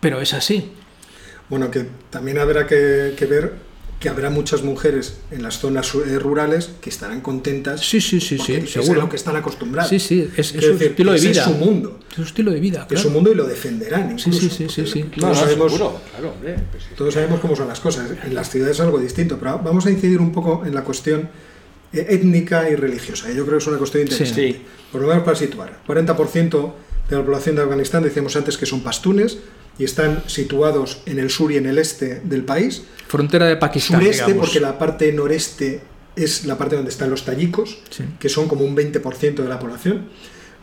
[0.00, 0.72] Pero es así.
[1.48, 3.69] Bueno, que también habrá que, que ver
[4.00, 7.82] que habrá muchas mujeres en las zonas eh, rurales que estarán contentas.
[7.86, 9.02] Sí, sí, sí, porque sí, es seguro.
[9.02, 9.90] a lo que están acostumbradas.
[9.90, 11.30] Sí, sí, es, es Quiero su decir, estilo de vida.
[11.30, 12.00] Es su mundo.
[12.08, 12.88] Es su estilo de vida.
[12.90, 13.10] Es su claro.
[13.10, 14.18] mundo y lo defenderán.
[14.18, 15.02] Sí, Incluso, sí, sí, sí.
[15.02, 16.88] Todos, No, sabemos, seguro, claro, hombre, pues sí.
[16.96, 18.10] todos sabemos cómo son las cosas.
[18.24, 21.28] En las ciudades es algo distinto, pero vamos a incidir un poco en la cuestión
[21.92, 23.28] eh, étnica y religiosa.
[23.28, 24.52] Yo creo que es una cuestión interesante.
[24.52, 24.62] Sí.
[24.90, 25.78] Por lo menos para situar.
[25.86, 26.72] 40%
[27.10, 29.38] de la población de Afganistán, decíamos antes que son pastunes
[29.78, 32.82] y están situados en el sur y en el este del país.
[33.08, 34.46] Frontera de Pakistán, Sureste, digamos.
[34.46, 35.80] porque la parte noreste
[36.16, 38.04] es la parte donde están los tayikos, Sí.
[38.18, 40.08] que son como un 20% de la población.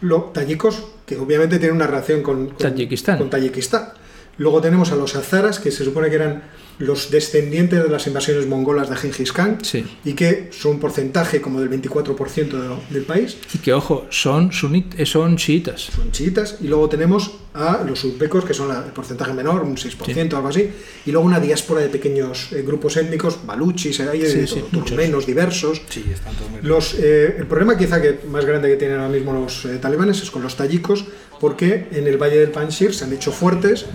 [0.02, 3.18] Los tayikos, que obviamente tienen una relación con, con Tayikistán.
[3.18, 3.90] con Tayikistán.
[4.38, 6.44] Luego tenemos a los azaras, que se supone que eran
[6.80, 9.84] los descendientes de las invasiones mongolas de Genghis Khan Sí.
[10.06, 14.52] y que son un porcentaje como del 24% de- del país, Y que, ojo, son,
[14.52, 15.82] sunit, eh, son chiitas.
[15.96, 19.76] son chiitas, y luego tenemos a los uzbecos, que son la- el porcentaje menor, un
[19.78, 20.70] 6%, algo así,
[21.08, 25.26] y luego una diáspora de pequeños eh, grupos étnicos, baluchis, hay de Sí, sí, turmenos
[25.26, 25.82] diversos.
[25.90, 29.10] Sí, están todos muy Los, eh, el problema quizá que más grande que tienen ahora
[29.12, 31.06] mismo los eh, talibanes es con los tayikos,
[31.40, 33.86] porque en el Valle del Panjshir se han hecho fuertes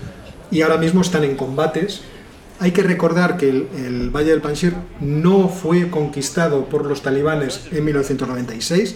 [0.51, 2.01] y ahora mismo están en combates.
[2.59, 7.61] Hay que recordar que el, el Valle del Panjshir no fue conquistado por los talibanes
[7.71, 8.95] en 1996,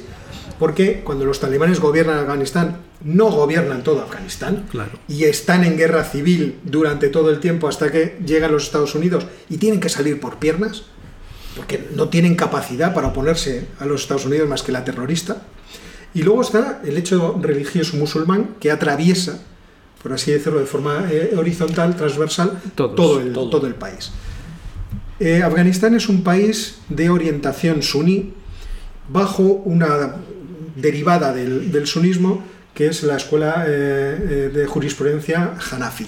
[0.60, 4.92] porque cuando los talibanes gobiernan Afganistán, no gobiernan todo Afganistán Claro.
[5.08, 9.26] y están en guerra civil durante todo el tiempo hasta que llegan los Estados Unidos
[9.50, 10.84] y tienen que salir por piernas
[11.56, 15.42] porque no tienen capacidad para oponerse a los Estados Unidos más que la terrorista.
[16.14, 19.42] Y luego está el hecho religioso musulmán que atraviesa,
[20.02, 23.50] por así decirlo, de forma eh, horizontal, transversal, Todos, todo, el, todo.
[23.50, 24.12] todo el país.
[25.20, 28.34] Eh, Afganistán es un país de orientación suní
[29.10, 30.16] bajo una
[30.76, 36.06] derivada del, del sunismo que es la escuela eh, eh, de jurisprudencia Hanafi.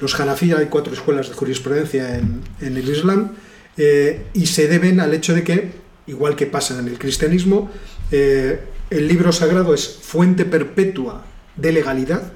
[0.00, 3.32] Los Hanafi hay cuatro escuelas de jurisprudencia en, en el Islam
[3.76, 5.72] eh, y se deben al hecho de que,
[6.06, 7.70] igual que pasa en el cristianismo,
[8.10, 12.32] eh, el libro sagrado es fuente perpetua de legalidad,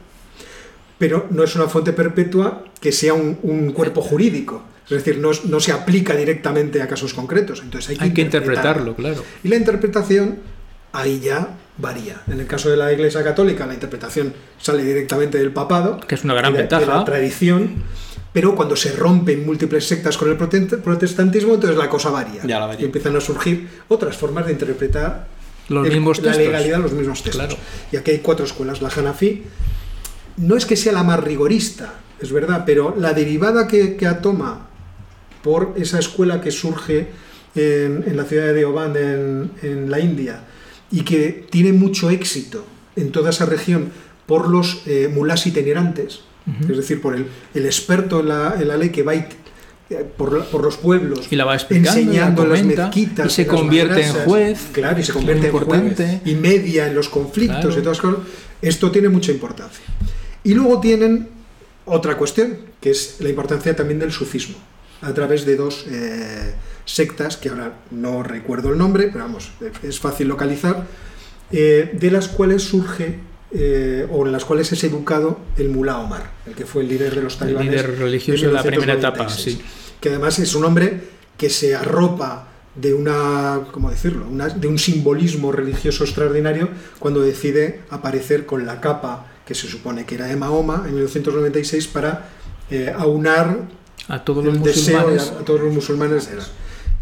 [1.04, 4.62] pero no es una fuente perpetua que sea un, un cuerpo jurídico.
[4.86, 7.60] Es decir, no, no se aplica directamente a casos concretos.
[7.62, 8.94] Entonces hay que, Hay que interpretarlo.
[8.96, 9.22] claro.
[9.42, 10.38] Y la interpretación
[10.92, 12.22] ahí ya varía.
[12.26, 16.24] En el caso de la Iglesia Católica, la interpretación sale directamente del papado, Que es
[16.24, 16.98] una gran de la- de ventaja.
[17.00, 17.82] la tradición,
[18.32, 22.40] pero cuando se rompen múltiples sectas con el prote- protestantismo, entonces la cosa varía.
[22.46, 22.80] Ya la varía.
[22.80, 25.26] Y empiezan a surgir otras formas de interpretar
[25.68, 26.46] Los el- mismos la textos.
[26.46, 27.44] legalidad, los mismos textos.
[27.46, 27.60] Claro.
[27.92, 28.80] Y aquí hay cuatro escuelas.
[28.80, 29.42] La Hanafi
[30.36, 34.68] no es que sea la más rigorista, es verdad, pero la derivada que, que toma
[35.42, 37.08] por esa escuela que surge
[37.54, 40.40] en, en la ciudad de Deoband, en, en la India,
[40.90, 42.64] y que tiene mucho éxito
[42.96, 43.90] en toda esa región
[44.26, 46.20] por los eh, mulás itinerantes,
[46.68, 49.26] es decir, por el, el experto en la, en la ley que va eh,
[50.16, 53.46] por, la- por los pueblos Y la va enseñando la comenta, las mezquitas y se
[53.46, 57.80] convierte en juez, claro y se convierte en juez y media en los conflictos Claro.
[57.80, 58.20] y todas cosas.
[58.62, 59.84] Esto tiene mucha importancia
[60.44, 61.28] y luego tienen
[61.86, 64.56] otra cuestión que es la importancia también del sufismo
[65.02, 66.54] a través de dos eh,
[66.84, 69.50] sectas que ahora no recuerdo el nombre pero vamos
[69.82, 70.86] es fácil localizar
[71.52, 73.18] eh, de las cuales surge
[73.52, 77.14] eh, o en las cuales es educado el mulá Omar, el que fue el líder
[77.14, 77.70] de los El talibanes.
[77.70, 79.58] líder religioso de la primera etapa, 1996.
[79.58, 79.94] sí.
[80.00, 81.00] Que además es un hombre
[81.38, 84.26] que se arropa de una, ¿cómo decirlo?
[84.28, 90.04] Una- de un simbolismo religioso extraordinario cuando decide aparecer con la capa que se supone
[90.06, 92.28] que era de Mahoma en 1996 para
[92.70, 93.58] eh, aunar
[94.08, 95.40] A todos los el deseo de- musulmanes.
[95.40, 96.42] a todos los musulmanes era.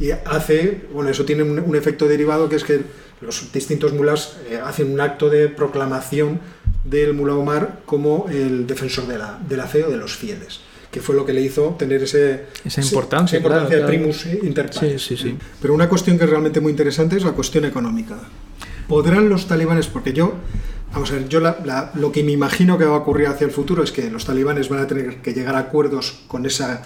[0.01, 2.81] y hace bueno eso tiene un, un efecto derivado que es que
[3.21, 6.41] los distintos mulas eh, hacen un acto de proclamación
[6.85, 10.61] del mulá Omar como el defensor de la, de la fe o de los fieles
[10.91, 13.87] que fue lo que le hizo tener ese, Esa importancia, esa importancia claro, de claro.
[13.87, 15.01] primus eh, inter pares.
[15.03, 15.39] Sí, sí, sí.
[15.63, 18.19] pero una cuestión que es realmente muy interesante es la cuestión económica
[18.89, 20.35] podrán los talibanes porque yo
[20.93, 23.47] Vamos a ver, yo la- la- lo que me imagino que va a ocurrir hacia
[23.47, 26.83] el futuro es que los talibanes van a tener que llegar a acuerdos con esa,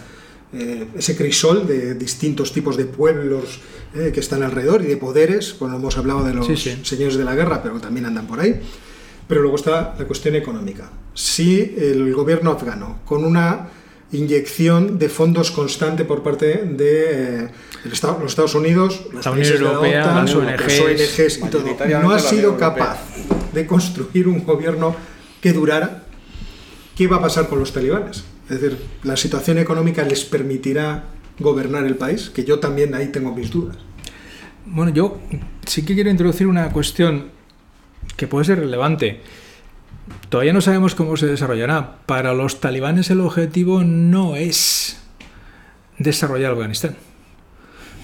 [0.52, 3.60] eh, ese crisol de distintos tipos de pueblos
[3.94, 5.56] eh, que están alrededor y de poderes.
[5.58, 6.78] Bueno, hemos hablado de los Sí, sí.
[6.84, 8.60] señores de la guerra, pero también andan por ahí.
[9.26, 10.88] Pero luego está la cuestión económica.
[11.14, 13.68] Si el gobierno afgano, con una
[14.12, 17.48] inyección de fondos constante por parte de eh,
[17.84, 20.80] el Estado- los Estados Unidos, los La Unión países de la Europea, OTAN, las ONGs,
[20.80, 21.64] ONGs y todo,
[22.02, 22.98] no ha sido capaz
[23.52, 24.94] de construir un gobierno
[25.40, 26.04] que durara,
[26.96, 28.24] ¿qué va a pasar con los talibanes?
[28.48, 31.04] Es decir, ¿la situación económica les permitirá
[31.38, 32.30] gobernar el país?
[32.30, 33.76] Que yo también ahí tengo mis dudas.
[34.66, 35.18] Bueno, yo
[35.66, 37.30] sí que quiero introducir una cuestión
[38.16, 39.20] que puede ser relevante.
[40.28, 41.96] Todavía no sabemos cómo se desarrollará.
[42.06, 44.98] Para los talibanes el objetivo no es
[45.98, 46.96] desarrollar Afganistán,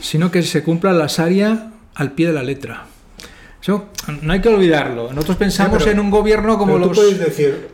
[0.00, 2.86] sino que se cumpla la Sharia al pie de la letra.
[3.60, 3.88] Eso
[4.22, 5.12] no hay que olvidarlo.
[5.12, 6.96] Nosotros pensamos pero- en un gobierno como Pero los...
[6.96, 7.68] tú puedes decir,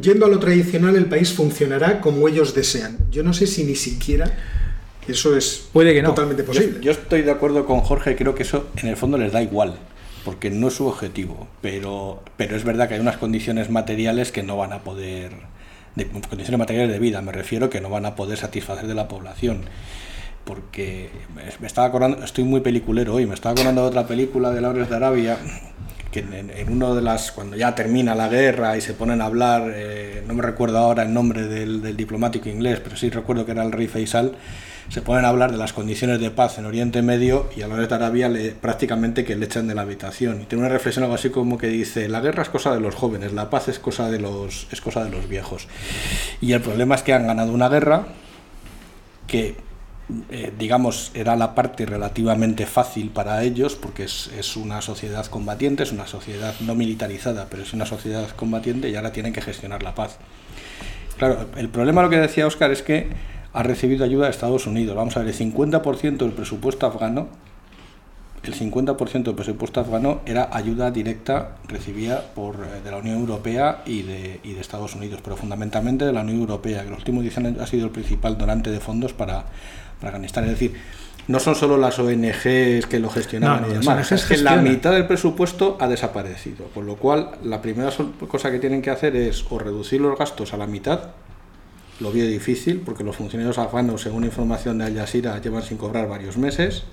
[0.00, 2.98] yendo a lo tradicional, el país funcionará como ellos desean.
[3.10, 4.30] Yo no sé si ni siquiera
[5.08, 6.10] eso es Puede que no.
[6.10, 6.78] totalmente Yo, posible.
[6.82, 9.78] yo estoy de acuerdo con Jorge, creo que eso en el fondo les da igual,
[10.28, 14.42] porque no es su objetivo, pero, pero es verdad que hay unas condiciones materiales que
[14.42, 15.32] no van a poder,
[15.94, 19.08] de, condiciones materiales de vida, me refiero, que no van a poder satisfacer de la
[19.08, 19.62] población.
[20.44, 24.60] Porque me- estaba acordando, estoy muy peliculero hoy, me estaba acordando de otra película de
[24.60, 25.38] Laures de Arabia,
[26.12, 29.24] que en, en, uno de las, cuando ya termina la guerra y se ponen a
[29.24, 33.46] hablar, eh, no me recuerdo ahora el nombre del, del, diplomático inglés, pero sí recuerdo
[33.46, 34.32] que era el rey Faisal,
[34.88, 37.76] se ponen a hablar de las condiciones de paz en Oriente Medio y a la
[37.76, 40.40] vez de Arabia le, prácticamente que le echan de la habitación.
[40.40, 42.94] Y tiene una reflexión algo así como que dice, la guerra es cosa de los
[42.94, 45.68] jóvenes, la paz es cosa de los, es cosa de los viejos.
[46.40, 48.06] Y el problema es que han ganado una guerra
[49.26, 49.56] que
[50.30, 55.82] eh, digamos, era la parte relativamente fácil para ellos, porque es, es, una sociedad combatiente,
[55.82, 59.82] es una sociedad no militarizada, pero es una sociedad combatiente y ahora tienen que gestionar
[59.82, 60.16] la paz.
[61.18, 63.08] Claro, el problema, lo que decía Oscar, es que
[63.52, 64.96] ha recibido ayuda de Estados Unidos.
[64.96, 67.28] Vamos a ver, el 50% del presupuesto afgano,
[68.42, 73.82] el 50% del presupuesto afgano era ayuda directa recibida por, eh, de la Unión Europea
[73.84, 77.22] y de, y de Estados Unidos, pero fundamentalmente de la Unión Europea, que los últimos
[77.22, 79.44] 10 años ha sido el principal donante de fondos para,
[79.98, 80.44] para Afganistán.
[80.44, 80.74] Es decir,
[81.28, 84.92] no son solo las ONGs que lo gestionaban No, y demás, es que la mitad
[84.92, 86.66] del presupuesto ha desaparecido.
[86.72, 87.90] Con lo cual, la primera
[88.28, 91.00] cosa que tienen que hacer es o reducir los gastos a la mitad,
[92.00, 96.08] lo veo difícil porque los funcionarios afganos, según información de Al Jazeera, llevan sin cobrar
[96.08, 96.84] varios meses,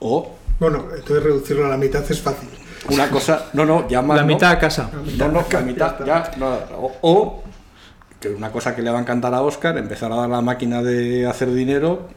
[0.00, 2.48] o Bueno, entonces reducirlo a la mitad es fácil.
[2.90, 4.28] una cosa, no, no, llaman, La ¿no?
[4.28, 4.90] mitad a casa.
[5.16, 7.42] No, no, la mitad, ya, no, o, o,
[8.20, 10.82] que una cosa que le va a encantar a Oscar, empezar a dar la máquina
[10.82, 12.08] de hacer dinero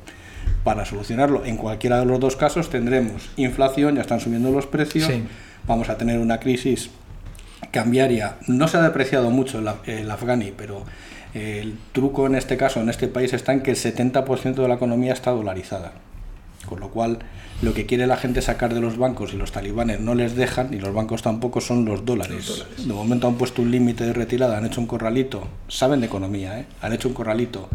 [0.63, 1.45] para solucionarlo.
[1.45, 5.23] En cualquiera de los dos casos tendremos inflación, ya están subiendo los precios, Sí.
[5.67, 6.89] vamos a tener una crisis
[7.71, 8.37] cambiaria.
[8.47, 10.83] No se ha depreciado mucho el, el afgani, pero
[11.35, 14.75] el truco en este caso, en este país, está en que el 70% de la
[14.75, 15.93] economía está dolarizada.
[16.65, 17.19] Con lo cual,
[17.61, 20.73] lo que quiere la gente sacar de los bancos y los talibanes no les dejan,
[20.73, 22.65] y los bancos tampoco son los dólares.
[22.77, 26.59] De momento han puesto un límite de retirada, han hecho un corralito, saben de economía,
[26.59, 26.65] ¿eh?
[26.81, 27.69] han hecho un corralito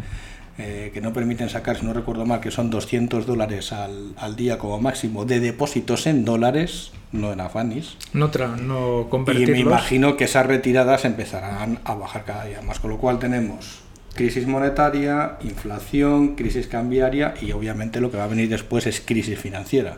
[0.60, 4.36] eh, que no permiten sacar, si no recuerdo mal, que son 200 dólares al, al
[4.36, 7.96] día como máximo de depósitos en dólares, no en afanis.
[8.12, 9.50] No, tra- no Y convertirlos.
[9.56, 13.80] me imagino que esas retiradas empezarán a bajar cada día más, con lo cual tenemos
[14.14, 19.38] crisis monetaria, inflación, crisis cambiaria y obviamente lo que va a venir después es crisis
[19.38, 19.96] financiera,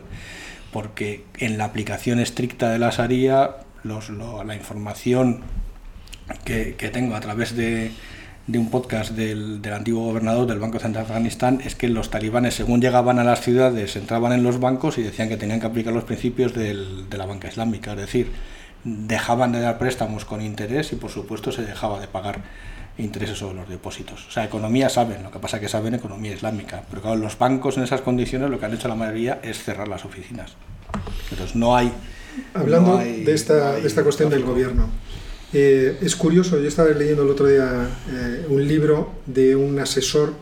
[0.71, 5.41] porque en la aplicación estricta de la Sharia, los, lo- la información
[6.45, 7.91] que, que tengo a través de,
[8.45, 12.09] de un podcast del, del antiguo gobernador del Banco Central de Afganistán es que los
[12.09, 15.67] talibanes, según llegaban a las ciudades, entraban en los bancos y decían que tenían que
[15.67, 18.31] aplicar los principios del- de la banca islámica, es decir,
[18.83, 22.41] dejaban de dar préstamos con interés y por supuesto se dejaba de pagar
[22.97, 24.27] intereses sobre los depósitos.
[24.27, 27.37] O sea, economía saben, lo que pasa es que saben economía islámica, pero claro, los
[27.37, 30.51] bancos en esas condiciones lo que han hecho la mayoría es cerrar las oficinas.
[31.31, 31.91] Entonces no hay...
[32.53, 34.89] Hablando no hay- de, esta, no hay de esta cuestión del gobierno,
[35.53, 40.33] eh, es curioso, yo estaba leyendo el otro día eh, un libro de un asesor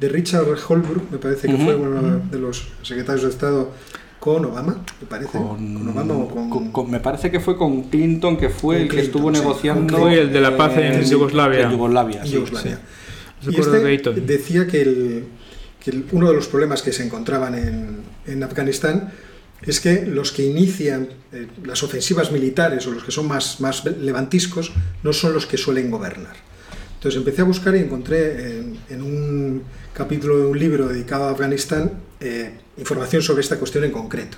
[0.00, 3.70] de Richard Holbrooke, me parece que fue uno de los secretarios de Estado
[4.18, 5.30] con Obama, me parece.
[5.38, 6.50] Con, Obama o con...
[6.50, 10.08] con- con- me parece que fue con Clinton, que fue el que estuvo sí, negociando.
[10.08, 11.62] el de la paz en Yugoslavia.
[11.66, 12.76] En Yugoslavia, sí, Yugoslavia.
[12.76, 12.80] sí.
[13.42, 15.24] Y Recuerdo este decía que, el-
[15.82, 19.10] que el- uno de los problemas que se encontraban en, en Afganistán
[19.62, 23.84] es que los que inician eh, las ofensivas militares o los que son más, más
[23.84, 26.36] levantiscos no son los que suelen gobernar.
[26.94, 28.58] Entonces empecé a buscar y encontré
[28.90, 29.62] en, un
[29.94, 34.36] capítulo de un libro dedicado a Afganistán eh, información sobre esta cuestión en concreto.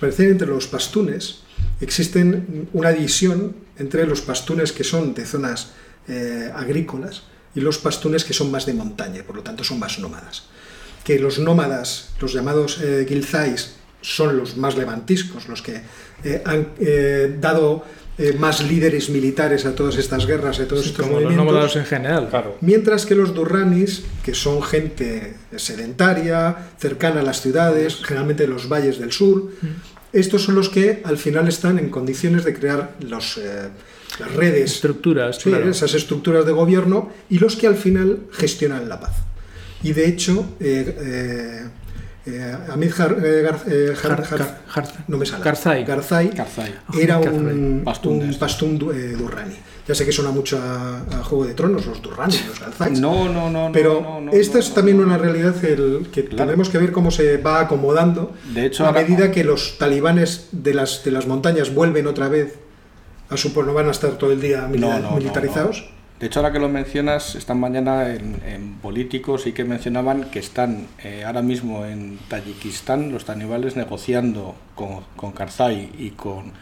[0.00, 1.40] Parece que entre los pastunes
[1.80, 5.72] existen una división entre los pastunes que son de zonas
[6.08, 7.22] eh, agrícolas
[7.54, 10.44] y los pastunes que son más de montaña, por lo tanto son más nómadas.
[11.04, 15.80] Que los nómadas, los llamados gilzais, son los más levantiscos, los que
[16.24, 17.84] eh, han eh, dado
[18.18, 21.52] eh, más líderes militares a todas estas guerras, a todos estos Como los movimientos.
[21.52, 22.28] nómadas en general.
[22.28, 22.58] Claro.
[22.60, 28.98] Mientras que los durranis, que son gente sedentaria, cercana a las ciudades, generalmente los valles
[28.98, 29.50] del sur,
[30.12, 33.70] estos son los que al final están en condiciones de crear los, eh,
[34.20, 35.68] las redes, Estructuras, sí, claro.
[35.68, 39.16] esas estructuras de gobierno y los que al final gestionan la paz.
[39.82, 41.64] Y de hecho, eh,
[42.26, 42.54] eh,
[42.98, 45.42] Har- eh, Gar- eh, Har- Har- Har- Har- Har- no me sale.
[45.42, 45.84] Karzai.
[45.84, 46.74] Garzai Karzai.
[46.98, 47.40] era Karzai.
[47.40, 49.54] un Pastún un pastún du- eh, durrani.
[49.86, 52.98] Ya sé que suena mucho a, a Juego de Tronos, los durranis, los Garzais.
[53.00, 53.70] No, no, no.
[53.70, 56.46] Pero no, no, esta es también una realidad el, que Claro.
[56.46, 60.48] tenemos que ver cómo se va acomodando De hecho, a ahora- medida que los talibanes
[60.52, 62.54] de las, de las montañas vuelven otra vez
[63.28, 65.90] a su no van a estar todo el día militarizados.
[66.24, 70.38] De hecho, ahora que lo mencionas, esta mañana en, en políticos sí que mencionaban que
[70.38, 76.52] están eh, ahora mismo en Tayikistán los talibanes negociando con, con Karzai y con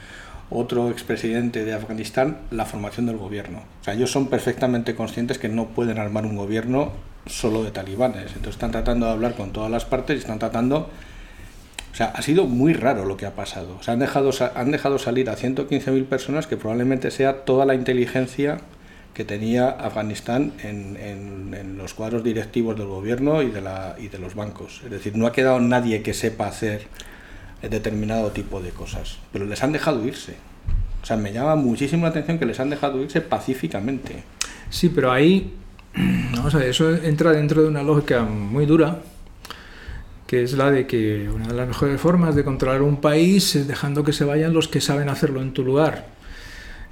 [0.50, 3.62] otro expresidente de Afganistán la formación del gobierno.
[3.80, 6.90] O sea, ellos son perfectamente conscientes que no pueden armar un gobierno
[7.26, 8.32] solo de talibanes.
[8.32, 10.90] Entonces están tratando de hablar con todas las partes y están tratando
[11.92, 13.76] O sea, ha sido muy raro lo que ha pasado.
[13.78, 17.76] O sea, han dejado, han dejado salir a 115.000 personas que probablemente sea toda la
[17.76, 18.58] inteligencia
[19.14, 24.18] que tenía Afganistán en, en, los cuadros directivos del gobierno y de, la, y de
[24.18, 24.80] los bancos.
[24.84, 26.86] Es decir, no ha quedado nadie que sepa hacer
[27.60, 30.36] determinado tipo de cosas, pero les han dejado irse.
[31.02, 34.22] O sea, me llama muchísimo la atención que les han dejado irse pacíficamente.
[34.70, 35.52] Sí, pero ahí,
[36.34, 39.00] vamos a ver, eso entra dentro de una lógica muy dura,
[40.26, 43.68] que es la de que una de las mejores formas de controlar un país es
[43.68, 46.06] dejando que se vayan los que saben hacerlo en tu lugar.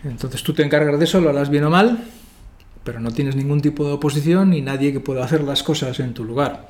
[0.05, 2.05] Entonces tú te encargas de eso, lo harás bien o mal,
[2.85, 6.15] pero no tienes ningún tipo de oposición ni nadie que pueda hacer las cosas en
[6.15, 6.69] tu lugar.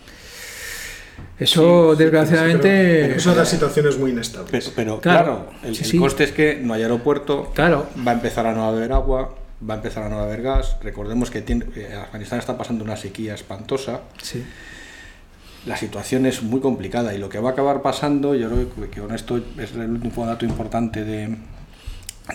[1.38, 3.18] Eso, desgraciadamente.
[3.20, 4.72] son las situaciones muy inestables.
[4.74, 7.86] Pero, claro, el, coste es que no hay aeropuerto, claro.
[8.06, 9.34] va a empezar a no haber agua,
[9.68, 10.76] va a empezar a no haber gas.
[10.82, 11.38] Recordemos que
[12.02, 14.00] Afganistán está pasando una sequía espantosa.
[14.22, 14.44] Sí
[15.66, 19.00] la situación es muy complicada y lo que va a acabar pasando, yo creo que
[19.00, 21.36] con esto es el último dato importante de,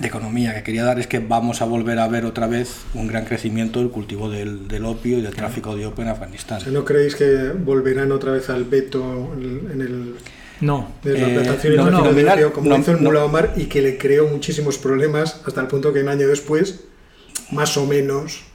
[0.01, 3.25] economía que quería dar, es que vamos a volver a ver otra vez un gran
[3.25, 6.61] crecimiento del cultivo del, opio y del tráfico de opio en Afganistán.
[6.71, 10.15] ¿No creéis que volverán otra vez al veto en el...
[10.61, 14.27] No, de la plantación no, no, como hizo el Mullah Omar y que le creó
[14.27, 16.85] muchísimos problemas hasta el punto que un año después,
[17.51, 18.45] más o menos,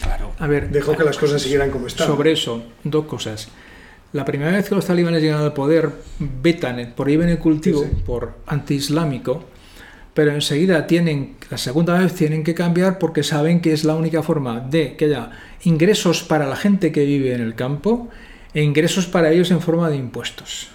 [0.00, 0.32] claro.
[0.38, 2.16] a ver, dejó que las cosas siguieran como estaban.
[2.16, 3.50] Sobre eso, dos cosas.
[4.12, 9.44] La primera vez que los talibanes llegan al poder, vetan, prohíben el cultivo por antiislámico,
[10.18, 14.20] pero enseguida tienen, la segunda vez tienen que cambiar porque saben que es la única
[14.24, 15.30] forma de que haya
[15.62, 18.08] ingresos para la gente que vive en el campo
[18.52, 20.70] e ingresos para ellos en forma de impuestos.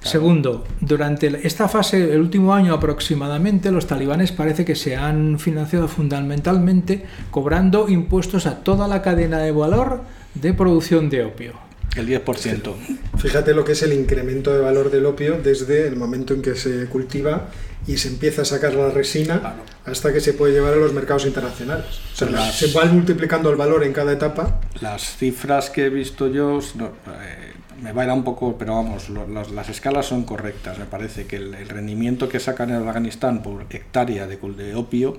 [0.00, 5.86] Segundo, durante esta fase, el último año aproximadamente, los talibanes parece que se han financiado
[5.86, 10.00] fundamentalmente cobrando impuestos a toda la cadena de valor
[10.34, 11.52] de producción de opio.
[11.94, 12.74] El 10%.
[13.18, 16.56] Fíjate lo que es el incremento de valor del opio desde el momento en que
[16.56, 17.50] se cultiva
[17.86, 21.26] y se empieza a sacar la resina hasta que se puede llevar a los mercados
[21.26, 21.86] internacionales.
[22.12, 24.60] O sea, se va multiplicando el valor en cada etapa.
[24.80, 27.52] Las cifras que he visto yo eh,
[27.82, 30.78] me baila un poco, pero vamos, las escalas son correctas.
[30.78, 35.18] Me parece que el, rendimiento que sacan en Afganistán por hectárea de, de opio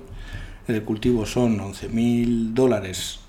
[0.66, 3.20] del cultivo son 11.000 dólares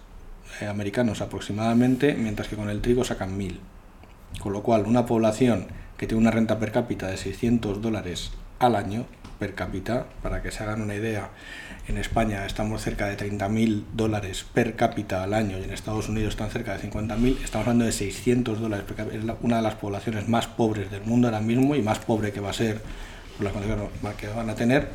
[0.62, 3.58] eh, americanos aproximadamente, mientras que con el trigo sacan 1.000.
[4.40, 5.68] Con lo cual, una población
[5.98, 9.06] que tiene una renta per cápita de 600 dólares al año,
[9.38, 11.30] per cápita, para que se hagan una idea,
[11.88, 16.34] en España estamos cerca de 30.000 dólares per cápita al año y en Estados Unidos
[16.34, 19.18] están cerca de 50.000, estamos hablando de 600 dólares per cápita.
[19.18, 22.40] Es una de las poblaciones más pobres del mundo ahora mismo y más pobre que
[22.40, 22.82] va a ser
[23.38, 24.90] por las condiciones que van a tener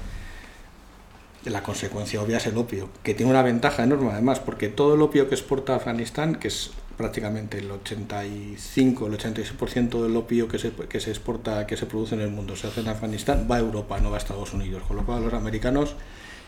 [1.45, 5.03] la consecuencia obvia es el opio, que tiene una ventaja enorme además, porque todo el
[5.03, 10.71] opio que exporta Afganistán, que es prácticamente el 85, el 86% del opio que se,
[10.71, 13.61] que se exporta, que se produce en el mundo, se hace en Afganistán, va a
[13.61, 14.83] Europa, no va a Estados Unidos.
[14.87, 15.97] Con lo cual los americanos,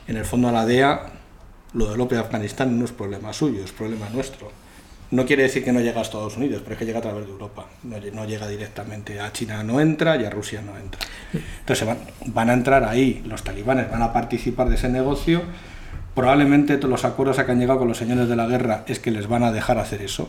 [0.06, 1.10] en el fondo a la DEA,
[1.72, 4.52] lo del opio de Afganistán no es problema suyo, es problema nuestro.
[5.10, 7.24] No quiere decir que no llega a Estados Unidos, pero es que llega a través
[7.24, 7.66] de Europa.
[7.82, 11.00] No, llega directamente a China, no entra y a Rusia no entra.
[11.60, 15.42] Entonces van, van a entrar ahí, los talibanes van a participar de ese negocio.
[16.14, 18.98] Probablemente todos los acuerdos a que han llegado con los señores de la guerra es
[18.98, 20.28] que les van a dejar hacer eso,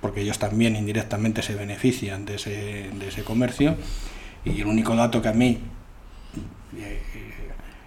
[0.00, 3.76] porque ellos también indirectamente se benefician de ese, de ese comercio.
[4.44, 5.58] Y el único dato que a mí
[6.76, 7.02] eh,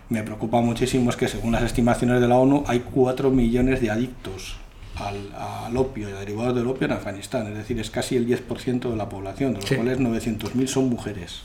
[0.10, 3.92] me preocupa muchísimo es que según las estimaciones de la ONU hay 4 millones de
[3.92, 4.58] adictos
[4.96, 8.90] al, opio y a derivados del opio en Afganistán, es decir, es casi el 10%
[8.90, 11.42] de la población, de los cuales 900.000 son mujeres.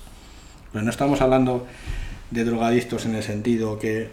[0.73, 1.67] Pero no estamos hablando
[2.31, 4.11] de drogadictos en el sentido que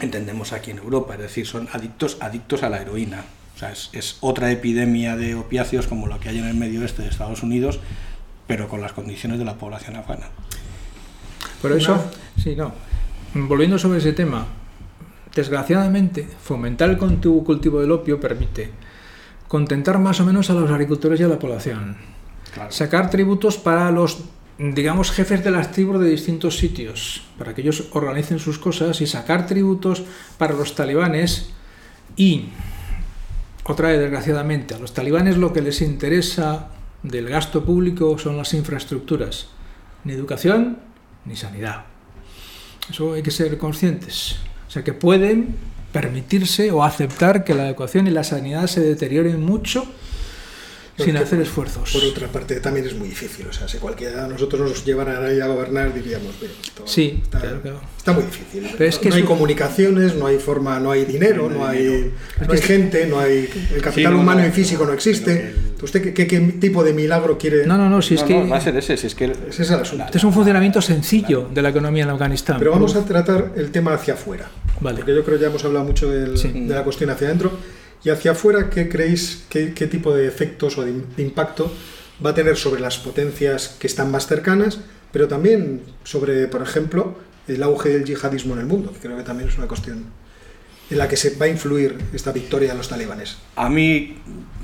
[0.00, 3.24] entendemos aquí en Europa, es decir, son adictos, adictos a la heroína.
[3.54, 7.02] O sea, es, otra epidemia de opiáceos como lo que hay en el medio oeste
[7.02, 7.80] de Estados Unidos,
[8.46, 10.28] pero con las condiciones de la población afgana.
[11.62, 12.04] Por eso,
[12.42, 12.72] sí, no.
[13.34, 14.46] Volviendo sobre ese tema,
[15.34, 18.70] Desgraciadamente, fomentar el cultivo del opio permite
[19.48, 21.96] contentar más o menos a los agricultores y a la población.
[22.68, 24.18] Sacar tributos para los,
[24.58, 29.06] digamos, jefes de las tribus de distintos sitios, para que ellos organicen sus cosas y
[29.06, 30.02] sacar tributos
[30.38, 31.50] para los talibanes
[32.16, 32.46] y,
[33.64, 36.70] otra vez desgraciadamente, a los talibanes lo que les interesa
[37.02, 39.48] del gasto público son las infraestructuras,
[40.04, 40.78] ni educación
[41.24, 41.84] ni sanidad.
[42.90, 44.36] Eso hay que ser conscientes.
[44.68, 45.56] O sea que pueden
[45.92, 49.86] permitirse o aceptar que la educación y la sanidad se deterioren mucho
[50.96, 51.92] sin hacer esfuerzos.
[51.92, 53.46] Por otra parte, también es muy difícil.
[53.48, 56.34] O sea, si cualquiera de nosotros nos llevara ahí a gobernar, diríamos,
[56.84, 58.70] sí, está, muy difícil.
[58.76, 62.12] Pero es que no hay comunicaciones, no hay forma, no hay dinero, no hay,
[62.48, 65.54] hay gente, no hay el capital humano y físico no existe.
[65.82, 67.66] ¿Usted qué, qué, tipo de milagro quiere?
[67.66, 68.44] No, no, no, si es que...
[68.44, 69.26] va a ser ese, si es que...
[69.48, 70.04] Ese es el asunto.
[70.04, 72.58] Este es un funcionamiento sencillo de la economía en Afganistán.
[72.58, 74.48] Pero vamos a tratar el tema hacia afuera.
[74.80, 74.98] Vale.
[74.98, 76.48] Porque yo creo que ya hemos hablado mucho del, Sí.
[76.48, 77.52] de la cuestión hacia adentro.
[78.04, 80.92] Y hacia afuera, ¿qué creéis, qué, qué tipo de efectos o de,
[81.22, 81.72] impacto
[82.24, 84.78] va a tener sobre las potencias que están más cercanas,
[85.10, 87.16] pero también sobre, por ejemplo,
[87.48, 90.04] el auge del yihadismo en el mundo, que creo que también es una cuestión
[90.90, 93.38] en la que se va a influir esta victoria de los talibanes?
[93.56, 94.18] A mí,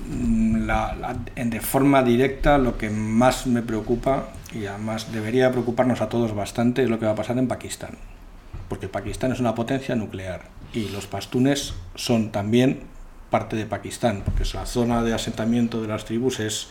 [0.07, 6.09] mm, la- de forma directa, lo que más me preocupa, y además debería preocuparnos a
[6.09, 7.97] todos bastante, es lo que va a pasar en Pakistán.
[8.69, 12.81] Porque Pakistán es una potencia nuclear y los pastunes son también
[13.31, 16.69] parte de Pakistán, porque es la zona de asentamiento de las tribus es...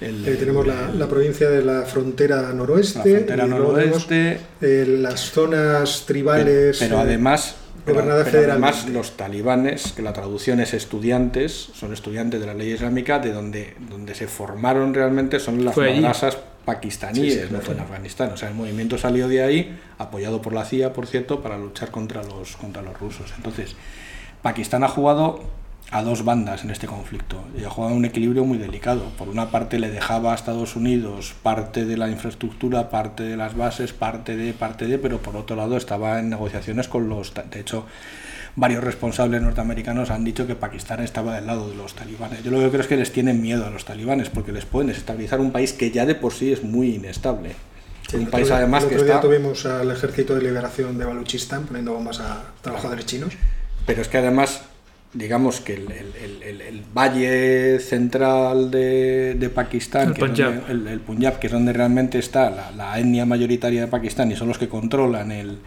[0.00, 4.10] El, Eh, tenemos la, la provincia de la frontera noroeste, la frontera y luego tenemos,
[4.10, 6.76] noroeste, eh, las zonas tribales.
[6.78, 8.90] Pero, pero eh, además, pero- además federalmente.
[8.92, 13.76] los talibanes, que la traducción es estudiantes, son estudiantes de la ley islámica, de donde,
[13.88, 18.32] donde se formaron realmente son las madrasas pakistaníes, Sí, sí, no fue en Afganistán.
[18.32, 21.90] O sea, el movimiento salió de ahí, apoyado por la CIA, por cierto, para luchar
[21.92, 23.32] contra los, contra los rusos.
[23.36, 23.76] Entonces,
[24.42, 25.40] Pakistán ha jugado
[25.90, 29.10] a dos bandas en este conflicto y ha jugado un equilibrio muy delicado.
[29.16, 33.56] Por una parte le dejaba a Estados Unidos parte de la infraestructura, parte de las
[33.56, 37.32] bases, parte de, parte de, pero por otro lado estaba en negociaciones con los...
[37.50, 37.86] De hecho,
[38.56, 42.42] varios responsables norteamericanos han dicho que Pakistán estaba del lado de los talibanes.
[42.42, 44.88] Yo lo que creo es que les tienen miedo a los talibanes porque les pueden
[44.88, 47.52] desestabilizar un país que ya de por sí es muy inestable.
[48.08, 49.26] Sí, un país día- además el que otro día está...
[49.28, 53.34] tuvimos al Ejército de Liberación de Baluchistán poniendo bombas a trabajadores chinos.
[53.86, 54.62] Pero es que además,
[55.14, 60.66] digamos que el, el- el- valle central de, de Pakistán, es Punjab.
[60.66, 64.36] donde- el, Punjab, que es donde realmente está la, la etnia mayoritaria de Pakistán y
[64.36, 65.58] son los que controlan el,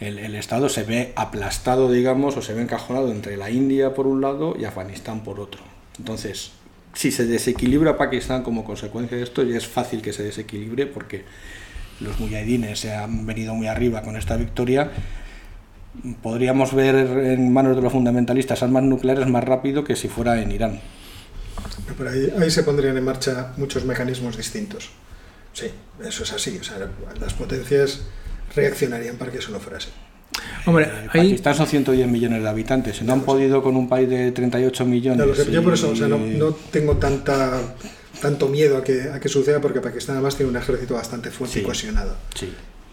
[0.00, 4.06] el- el Estado, se ve aplastado, digamos, o se ve encajonado entre la India por
[4.06, 5.62] un lado y Afganistán por otro.
[5.98, 6.52] Entonces,
[6.94, 11.24] si se desequilibra Pakistán como consecuencia de esto, ya es fácil que se desequilibre porque
[12.00, 14.90] los mujahidines se han venido muy arriba con esta victoria
[16.22, 20.52] podríamos ver en manos de los fundamentalistas armas nucleares más rápido que si fuera en
[20.52, 20.80] Irán.
[21.98, 24.90] Pero ahí, ahí se pondrían en marcha muchos mecanismos distintos.
[25.52, 25.66] Sí,
[26.04, 26.58] eso es así.
[26.60, 26.76] O sea,
[27.20, 28.00] las potencias
[28.56, 29.88] reaccionarían para que eso no fuera así.
[30.64, 31.28] Hombre, Eh, ahí...
[31.30, 32.96] Pakistán son 110 millones de habitantes.
[32.96, 35.26] Si no han podido con un país de 38 millones.
[35.26, 37.60] Lo sé, yo por eso o sea, no, y- no tengo tanta,
[38.22, 41.58] tanto miedo a que, a que suceda porque Pakistán además tiene un ejército bastante fuerte
[41.58, 41.64] y Sí.
[41.66, 42.16] cohesionado.
[42.34, 42.50] Sí.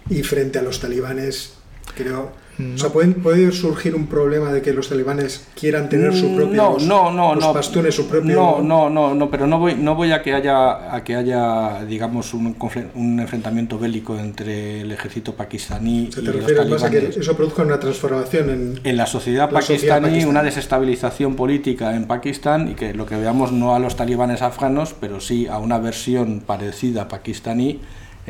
[0.10, 1.54] Y frente a los talibanes,
[1.96, 2.32] creo...
[2.60, 2.76] No.
[2.76, 6.76] O sea, ¿pueden- ¿puede surgir un problema de que los talibanes quieran tener su propio...
[6.78, 7.54] No, no, no, los no.
[7.54, 8.36] pastunes su propio...
[8.36, 11.86] No, no, no, no, pero no voy, no voy a que haya, a que haya,
[11.86, 12.58] digamos, un,
[12.96, 16.90] un enfrentamiento bélico entre el ejército pakistaní O sea, y ¿Te los refieres más a
[16.90, 17.18] que talibanes.
[17.26, 18.80] eso produzca una transformación en...
[18.84, 20.26] en la sociedad La pakistaní pakistaní.
[20.26, 24.94] una desestabilización política en Pakistán y que lo que veamos no a los talibanes afganos,
[25.00, 27.80] pero sí a una versión parecida pakistaní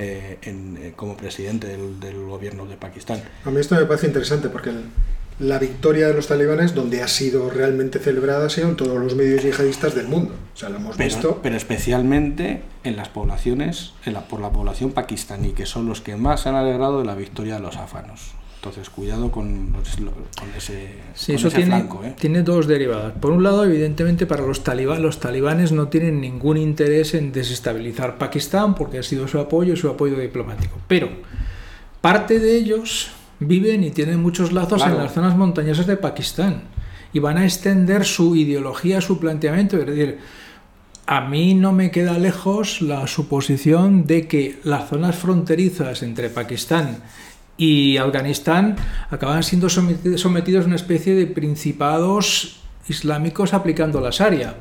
[0.01, 3.21] eh, en- eh, como presidente del, del gobierno de Pakistán.
[3.45, 4.85] A mí esto me parece interesante porque el-
[5.39, 9.15] la victoria de los talibanes, donde ha sido realmente celebrada, ha sido en todos los
[9.15, 10.33] medios yihadistas del mundo.
[10.53, 11.39] O sea, lo hemos Pero, visto.
[11.41, 16.15] pero especialmente en las poblaciones, en la, por la población pakistaní, que son los que
[16.17, 18.31] más se han alegrado de la victoria de los afganos.
[18.61, 22.03] Entonces, cuidado con, con ese, Sí, con eso ese tiene, flanco.
[22.03, 22.13] ¿eh?
[22.19, 23.13] tiene dos derivadas.
[23.13, 28.17] Por un lado, evidentemente, para los talibanes, los talibanes no tienen ningún interés en desestabilizar
[28.17, 30.77] Pakistán porque ha sido su apoyo y su apoyo diplomático.
[30.89, 31.07] Pero
[32.01, 34.97] parte de ellos viven y tienen muchos lazos Claro.
[34.97, 36.63] en las zonas montañosas de Pakistán
[37.13, 39.77] y van a extender su ideología, su planteamiento.
[39.77, 40.17] Es decir,
[41.07, 46.97] a mí no me queda lejos la suposición de que las zonas fronterizas entre Pakistán
[47.59, 48.75] y Afganistán
[49.11, 54.55] acaban siendo someti- sometidos a una especie de principados islámicos aplicando la Sharia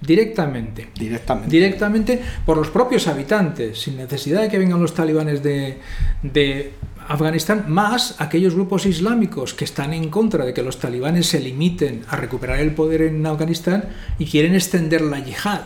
[0.00, 0.88] directamente.
[0.98, 1.50] Directamente.
[1.50, 5.80] Directamente por los propios habitantes, sin necesidad de que vengan los talibanes de,
[6.22, 6.72] de
[7.08, 12.04] Afganistán, más aquellos grupos islámicos que están en contra de que los talibanes se limiten
[12.08, 13.84] a recuperar el poder en Afganistán
[14.18, 15.62] y quieren extender la yihad.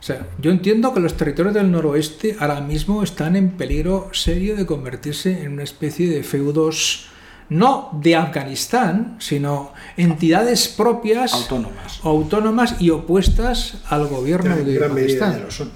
[0.00, 4.56] O sea, yo entiendo que los territorios del noroeste ahora mismo están en peligro serio
[4.56, 7.08] de convertirse en una especie de feudos,
[7.50, 12.00] no de Afganistán, sino entidades propias, Autónomas.
[12.02, 15.32] autónomas y opuestas al gobierno en de gran medida Pakistán.
[15.38, 15.70] ya lo son.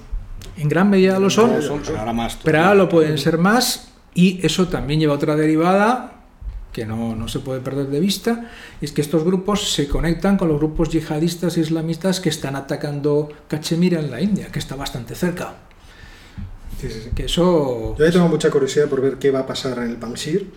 [0.57, 1.51] En gran medida lo son,
[1.85, 2.39] pero ahora más.
[2.43, 6.13] pero ahora lo pueden ser más y eso también lleva otra derivada
[6.75, 8.51] que no, no se puede perder de vista,
[8.81, 14.01] es que estos grupos se conectan con los grupos yihadistas islamistas que están atacando Cachemira
[14.01, 15.55] en la India, que está bastante cerca.
[16.81, 17.09] Sí, sí, sí.
[17.15, 17.95] Que eso...
[17.97, 20.51] Yo ahí tengo mucha curiosidad por ver qué va a pasar en el Panjshir,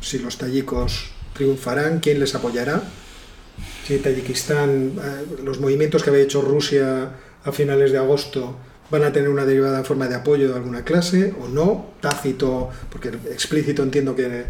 [0.00, 2.82] si los tayikos triunfarán, quién les apoyará,
[3.86, 7.12] si Tayikistán, eh, los movimientos que había hecho Rusia
[7.44, 8.56] a finales de agosto
[8.90, 12.70] van a tener una derivada en forma de apoyo de alguna clase o no, tácito,
[12.90, 14.46] porque explícito entiendo que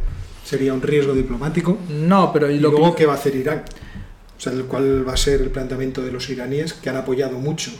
[0.50, 1.78] sería un riesgo diplomático.
[1.88, 2.98] No, pero Y lo luego, que...
[3.02, 3.62] ¿qué va a hacer Irán?
[4.36, 7.38] O sea, el cuál va a ser el planteamiento de los iraníes, que han apoyado
[7.38, 7.70] mucho,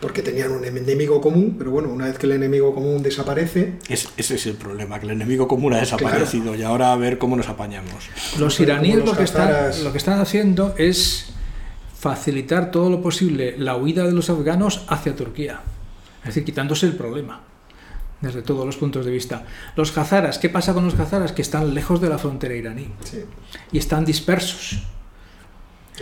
[0.00, 4.08] porque tenían un enemigo común, pero bueno, una vez que el enemigo común desaparece, Es-
[4.16, 7.36] ese es el problema, que el enemigo común ha desaparecido y ahora a ver cómo
[7.36, 8.08] nos apañamos.
[8.38, 11.26] Los iraníes los lo que, están, lo que están haciendo es
[11.98, 15.60] facilitar todo lo posible la huida de los afganos hacia Turquía.
[16.22, 17.40] Es decir, quitándose el problema
[18.22, 19.44] desde todos los puntos de vista.
[19.76, 21.32] Los hazaras, ¿qué pasa con los hazaras?
[21.32, 23.24] Que están lejos de la frontera iraní sí,
[23.72, 24.82] y están dispersos.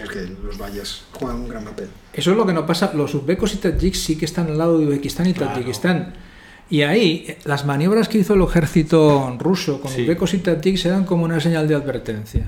[0.01, 1.89] es que los valles juegan un gran papel.
[2.13, 2.93] Eso es lo que no pasa.
[2.95, 5.53] Los uzbekos y tajiks sí que están al lado de Uzbekistán y Claro.
[5.55, 6.15] Tayikistán.
[6.71, 10.03] Y ahí, eh, las maniobras que hizo el ejército ruso con Sí.
[10.03, 12.47] uzbekos y tajiks eran como una señal de advertencia.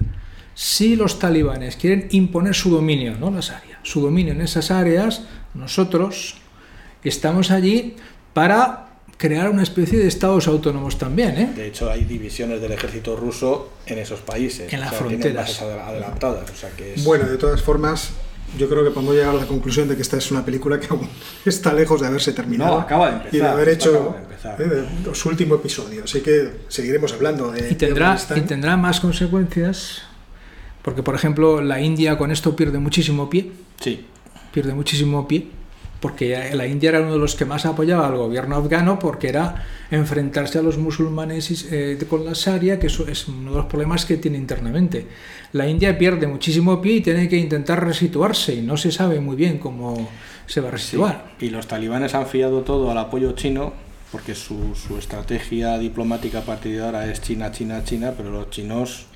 [0.54, 5.22] Si los talibanes quieren imponer su dominio, no las áreas, su dominio en esas áreas,
[5.54, 6.36] nosotros
[7.02, 7.96] estamos allí
[8.32, 11.52] para crear una especie de estados autónomos también, ¿eh?
[11.54, 14.72] De hecho, hay divisiones del ejército ruso en esos países.
[14.72, 15.62] En las o sea, tienen fronteras.
[15.62, 16.50] adelantadas.
[16.50, 17.04] O sea, que es...
[17.04, 18.10] Bueno, de todas formas,
[18.58, 20.88] yo creo que podemos llegar a la conclusión de que esta es una película que
[20.90, 21.08] aún
[21.46, 22.74] está lejos de haberse terminado.
[22.74, 24.14] No, acaba de empezar, Y de haber hecho
[24.58, 26.02] de eh, de su último episodio.
[26.04, 28.38] Así que seguiremos hablando de Y tendrá, de Afganistán.
[28.38, 30.02] y tendrá más consecuencias,
[30.82, 33.52] porque por ejemplo la India con esto pierde muchísimo pie.
[33.80, 34.04] Sí.
[34.52, 35.46] pierde muchísimo pie,
[36.02, 39.64] porque la India era uno de los que más apoyaba al gobierno afgano, porque era
[39.90, 44.04] enfrentarse a los musulmanes eh, con la Sharia, que eso es uno de los problemas
[44.04, 45.06] que tiene internamente.
[45.52, 49.36] La India pierde muchísimo pie y tiene que intentar resituarse, y no se sabe muy
[49.36, 50.08] bien cómo
[50.46, 50.76] se va a Sí.
[50.76, 51.32] resituar.
[51.40, 53.72] Y los talibanes han fiado todo al apoyo chino
[54.10, 58.50] porque su, su estrategia diplomática a partir de ahora es China, China, China, pero los
[58.50, 59.06] chinos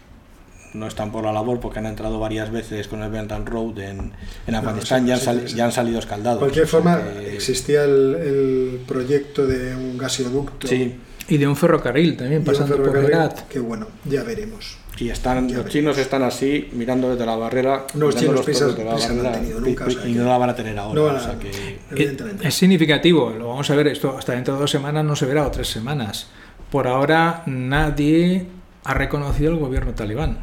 [0.78, 3.78] no están por la labor porque han entrado varias veces con el Belt and Road
[3.78, 4.12] en,
[4.46, 5.56] en Afganistán sí, y han, sí, sal- sí, sí.
[5.56, 6.38] ya han salido escaldados.
[6.40, 10.96] De cualquier forma, que- existía el, el proyecto de un gasoducto Sí,
[11.28, 13.48] Y de un ferrocarril también, pasando por Herat.
[13.48, 14.78] que bueno, ya veremos.
[14.98, 17.86] y están, Ya los chinos están así mirando desde la barrera.
[17.94, 20.12] No, los chinos prisas- de la no han barrera, tenido y- nunca, o sea y
[20.14, 20.94] que- no la van a tener ahora.
[20.94, 22.46] No van o a- sea que- Evidentemente.
[22.48, 25.46] Es significativo, lo vamos a ver, esto hasta dentro de dos semanas no se verá,
[25.46, 26.28] o tres semanas.
[26.70, 28.46] Por ahora nadie
[28.84, 30.38] ha reconocido el gobierno talibán.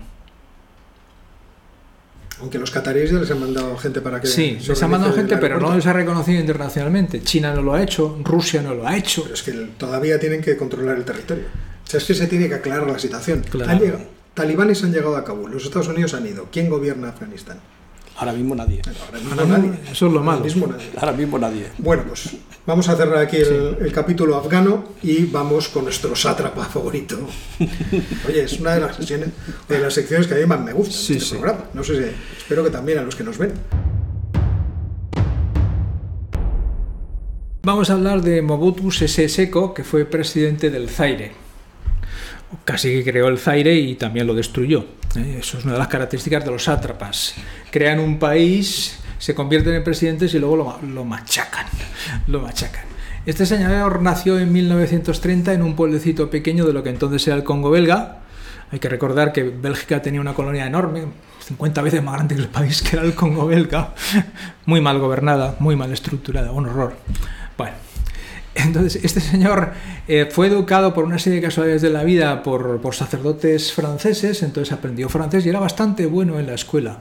[2.44, 4.28] Aunque los cataríes ya les han mandado gente para que.
[4.28, 7.22] Sí, se les ha mandado gente, pero no les ha reconocido internacionalmente.
[7.24, 9.24] China no lo ha hecho, Rusia no lo ha hecho.
[9.24, 11.46] Pero es que todavía tienen que controlar el territorio.
[11.46, 13.44] O sea, es que se tiene que aclarar la situación.
[13.50, 13.72] Claro.
[13.72, 16.48] Han llegado- talibanes han llegado a Kabul, los Estados Unidos han ido.
[16.52, 17.60] ¿Quién gobierna Afganistán?
[18.18, 18.82] ahora mismo nadie.
[18.86, 19.92] Ahora mismo Ahora mismo, nadie.
[19.92, 20.44] eso es lo Ahora malo.
[20.46, 20.90] mismo nadie.
[20.98, 21.68] Ahora mismo nadie.
[21.78, 22.30] Bueno, pues
[22.66, 27.20] vamos a cerrar aquí el, el capítulo afgano y vamos con nuestro sátrapa favorito.
[28.28, 29.30] Oye, es una de las sesiones,
[29.68, 31.36] de las secciones que a mí más me Sí, de este sí.
[31.36, 31.66] programa.
[31.74, 33.54] No sé si, espero que también a los que nos ven.
[37.66, 41.32] Vamos a hablar de Mobutu Sese Seko, que fue presidente del Zaire.
[42.66, 44.86] Casi que creó el Zaire y también lo destruyó.
[45.16, 45.38] ¿eh?
[45.40, 47.36] Eso es una de las características de los sátrapas.
[47.72, 51.66] Crean un país, se convierten en presidentes y luego lo, ma- lo machacan.
[52.28, 52.84] Lo machacan.
[53.26, 57.46] Este señor nació en 1930 en un pueblecito pequeño de lo que entonces era el
[57.46, 58.18] Congo belga.
[58.70, 61.06] Hay que recordar que Bélgica tenía una colonia enorme,
[61.48, 63.94] 50 veces más grande que el país que era el Congo belga,
[64.66, 66.98] muy mal gobernada, muy mal estructurada, un horror.
[67.58, 67.76] Bueno,
[68.56, 69.72] entonces este señor
[70.10, 74.74] eh, fue educado por una serie de casualidades de la vida por sacerdotes franceses, entonces
[74.74, 76.98] aprendió francés y era bastante bueno en la escuela,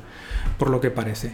[0.56, 1.32] por lo que parece.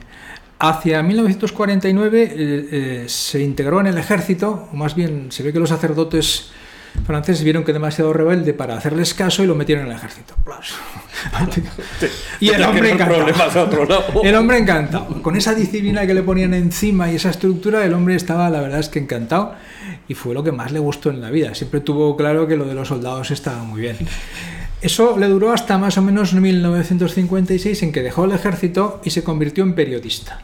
[0.61, 5.61] Hacia 1949 eh, eh, se integró en el ejército, o más bien se ve que
[5.61, 6.51] los sacerdotes
[7.07, 10.35] franceses vieron que demasiado rebelde para hacerles caso y lo metieron en el ejército.
[12.41, 14.23] Y el hombre encantado.
[14.23, 15.23] El hombre encantado.
[15.23, 18.81] Con esa disciplina que le ponían encima y esa estructura, el hombre estaba, la verdad
[18.81, 19.55] es que encantado.
[20.07, 21.55] Y fue lo que más le gustó en la vida.
[21.55, 23.97] Siempre tuvo claro que lo de los soldados estaba muy bien.
[24.81, 29.25] Eso le duró hasta más o menos 1956, en que dejó el ejército y se
[29.25, 30.41] convirtió en periodista.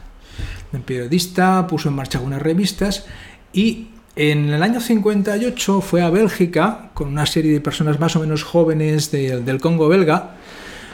[0.73, 3.05] En periodista, puso en marcha algunas revistas
[3.53, 8.19] y en el año 58 fue a Bélgica con una serie de personas más o
[8.19, 10.31] menos jóvenes de- del Congo belga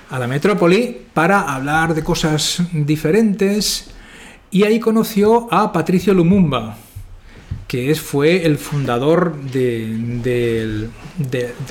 [0.09, 3.89] a la metrópoli para hablar de cosas diferentes
[4.51, 6.77] y ahí conoció a Patricio Lumumba,
[7.71, 10.89] que es, fue el fundador de,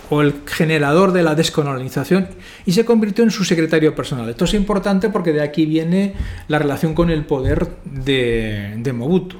[0.08, 2.26] o el generador de la descolonización
[2.64, 4.26] y se convirtió en su secretario personal.
[4.30, 6.14] Esto es importante porque de aquí viene
[6.48, 9.36] la relación con el poder de, de Mobutu.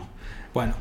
[0.52, 0.74] Bueno,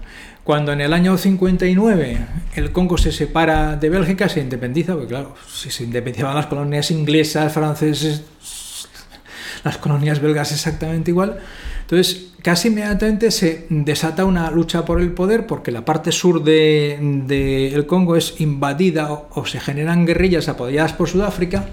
[0.43, 2.17] cuando en el año 59
[2.55, 6.91] el Congo se separa de Bélgica, se independiza, porque claro, si se independizaban las colonias
[6.91, 8.25] inglesas, franceses,
[9.63, 11.39] las colonias belgas exactamente igual.
[11.89, 17.25] Entonces, casi inmediatamente se desata una lucha por el poder porque la parte sur del
[17.25, 21.65] de, el Congo es invadida o, o se generan guerrillas apoyadas por Sudáfrica.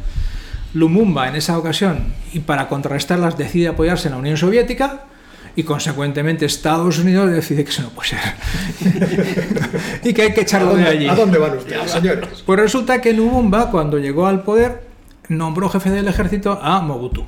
[0.72, 5.04] Lumumba en esa ocasión, y para contrarrestarlas, decide apoyarse en la Unión Soviética
[5.54, 8.20] y consecuentemente Estados Unidos decide que eso no puede ser
[10.04, 11.08] y que hay que echarlo de allí.
[11.08, 12.42] ¿A dónde van ustedes, señores?
[12.44, 14.82] Pues resulta que Lumumba, cuando llegó al poder,
[15.28, 17.24] nombró jefe del ejército a Mobutu,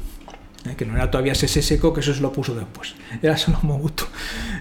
[0.66, 3.58] eh, que no era todavía ese seco, que eso se lo puso después, era solo
[3.62, 4.04] Mobutu.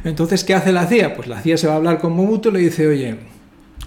[0.03, 1.15] Entonces, ¿qué hace la CIA?
[1.15, 3.17] Pues la CIA se va a hablar con Mobutu y le dice, oye,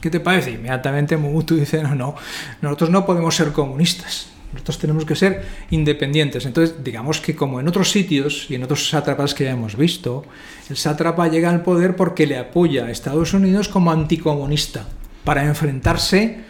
[0.00, 0.52] ¿qué te parece?
[0.52, 2.14] Inmediatamente Mobutu dice, no, no,
[2.62, 4.28] nosotros no podemos ser comunistas.
[4.52, 6.44] Nosotros tenemos que ser independientes.
[6.44, 10.24] Entonces, digamos que como en otros sitios y en otros sátrapas que ya hemos visto,
[10.68, 14.88] el sátrapa llega al poder porque le apoya a Estados Unidos como anticomunista
[15.22, 16.40] para enfrentarse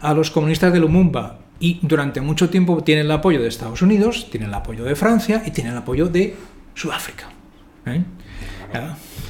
[0.00, 1.40] a los comunistas de Lumumba.
[1.60, 5.42] Y durante mucho tiempo tiene el apoyo de Estados Unidos, tiene el apoyo de Francia
[5.44, 6.36] y tiene el apoyo de
[6.74, 7.28] Sudáfrica.
[7.86, 8.02] ¿Eh?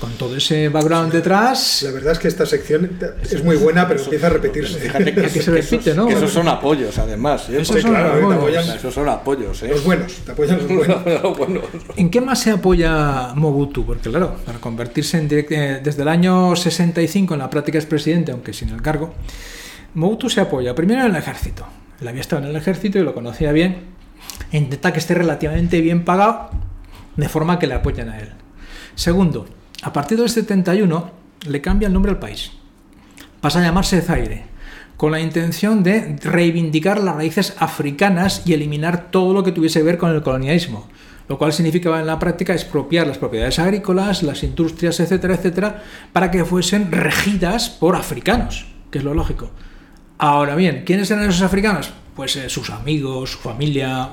[0.00, 1.82] con todo ese background detrás.
[1.82, 4.78] La verdad es que esta sección es muy buena, pero empieza a repetirse.
[4.78, 6.06] Fíjate que, se repite, ¿no?
[6.06, 7.48] que esos son apoyos, además.
[7.48, 7.60] ¿eh?
[7.60, 8.68] Esos son claro, apoyos.
[8.68, 9.62] esos son apoyos.
[9.62, 9.68] ¿eh?
[9.68, 10.98] Los buenos, te apoyan los buenos.
[11.38, 11.60] Bueno,
[11.96, 13.84] ¿En qué más se apoya Mobutu?
[13.84, 17.86] Porque claro, para convertirse en direct- eh, desde el año 65 en la práctica es
[17.86, 19.14] presidente, aunque sin el cargo,
[19.94, 21.66] Mobutu se apoya primero en el ejército.
[22.00, 23.86] Él había estado en el ejército y lo conocía bien.
[24.52, 26.50] Intenta que esté relativamente bien pagado,
[27.16, 28.28] de forma que le apoyen a él.
[28.94, 29.46] Segundo,
[29.82, 31.10] a partir del 71
[31.48, 32.52] le cambia el nombre al país.
[33.40, 34.46] Pasa a llamarse Zaire,
[34.96, 39.84] con la intención de reivindicar las raíces africanas y eliminar todo lo que tuviese que
[39.84, 40.88] ver con el colonialismo,
[41.28, 45.82] lo cual significaba en la práctica expropiar las propiedades agrícolas, las industrias, etcétera, etcétera,
[46.12, 49.50] para que fuesen regidas por africanos, que es lo lógico.
[50.18, 51.92] Ahora bien, ¿quiénes eran esos africanos?
[52.16, 54.08] Pues eh, sus amigos, su familia.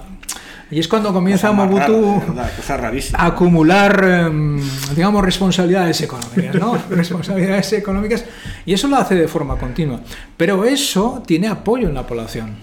[0.69, 4.61] Y es cuando comienza Cosa rara, Mobutu de verdad, a acumular, em,
[4.95, 6.77] digamos, responsabilidades económicas, ¿no?
[6.89, 8.25] responsabilidades económicas,
[8.65, 9.99] y eso lo hace de forma continua.
[10.37, 12.55] Pero eso tiene apoyo en la población.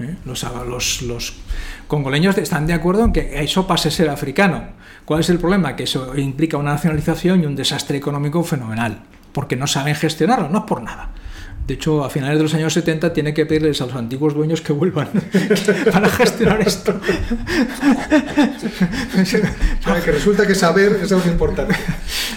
[0.00, 0.16] ¿eh?
[0.24, 1.34] Los, los, los
[1.86, 4.64] congoleños están de acuerdo en que eso pase a ser africano.
[5.04, 5.76] ¿Cuál es el problema?
[5.76, 9.00] Que eso implica una nacionalización y un desastre económico fenomenal,
[9.32, 11.10] porque no saben gestionarlo, no es por nada.
[11.66, 14.60] De hecho, a finales de los años 70 tiene que pedirles a los antiguos dueños
[14.60, 15.08] que vuelvan
[15.92, 16.94] para gestionar esto.
[20.04, 21.74] Que resulta que saber es algo importante.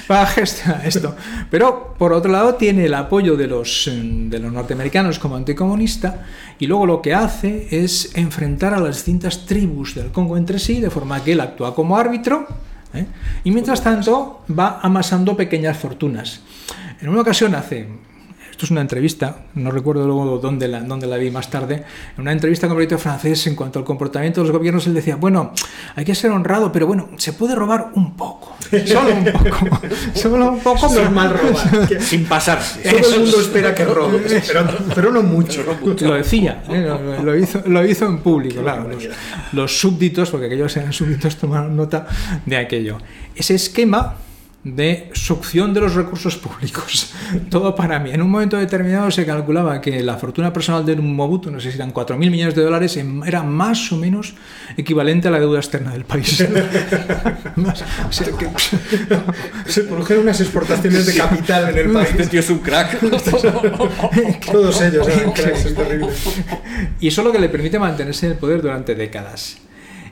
[0.08, 1.16] para gestionar esto.
[1.52, 6.26] Pero por otro lado tiene el apoyo de los, de los norteamericanos como anticomunista
[6.60, 10.80] y luego lo que hace es enfrentar a las distintas tribus del Congo entre sí
[10.80, 12.48] de forma que él actúa como árbitro
[12.94, 13.06] ¿eh?
[13.44, 16.42] y mientras tanto va amasando pequeñas fortunas.
[17.02, 17.88] En una ocasión hace
[18.58, 21.84] esto es una entrevista, no recuerdo luego dónde la, dónde la vi más tarde,
[22.16, 24.96] en una entrevista con el proyecto francés en cuanto al comportamiento de los gobiernos, él
[24.96, 25.54] decía, bueno,
[25.96, 28.56] hay que ser honrado, pero bueno, se puede robar un poco,
[28.88, 29.80] solo un poco,
[30.16, 30.88] solo un poco.
[30.88, 32.02] Es pero- normal robar.
[32.02, 32.80] Sin pasarse.
[33.00, 35.64] Todo el mundo espera que robes, pero, pero no mucho.
[36.02, 36.82] Lo decía, ¿eh?
[36.82, 38.90] lo, lo hizo, lo hizo en público, claro.
[38.90, 39.08] Los,
[39.54, 42.08] los súbditos, porque aquellos eran súbditos, tomaron nota
[42.44, 42.98] de aquello.
[43.36, 44.16] Ese esquema
[44.76, 47.14] de succión de los recursos públicos.
[47.50, 48.12] Todo para mí.
[48.12, 51.78] En un momento determinado se calculaba que la fortuna personal de Mobutu, no sé si
[51.78, 54.34] eran 4.000 millones de dólares, era más o menos
[54.76, 56.44] equivalente a la deuda externa del país.
[58.08, 58.48] O sea que-
[59.72, 62.30] Se produjeron unas exportaciones de capital en el Este país.
[62.30, 63.00] tío es un crack.
[64.52, 66.08] Todos ellos eran cracks, es terrible.
[67.00, 69.58] Y eso es lo que le permite mantenerse en el poder durante décadas.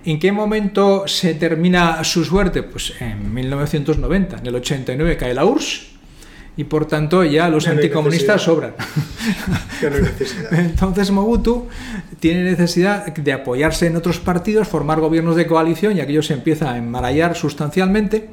[0.05, 2.61] ¿En qué momento se termina su suerte?
[2.61, 5.95] Pues en 1990, en el 89 cae la URSS
[6.57, 8.75] y por tanto ya los Ya no anticomunistas sobran.
[9.81, 9.97] Ya no.
[10.57, 11.67] Entonces Mobutu
[12.19, 16.71] tiene necesidad de apoyarse en otros partidos, formar gobiernos de coalición y aquello se empieza
[16.71, 18.29] a enmarallar sustancialmente.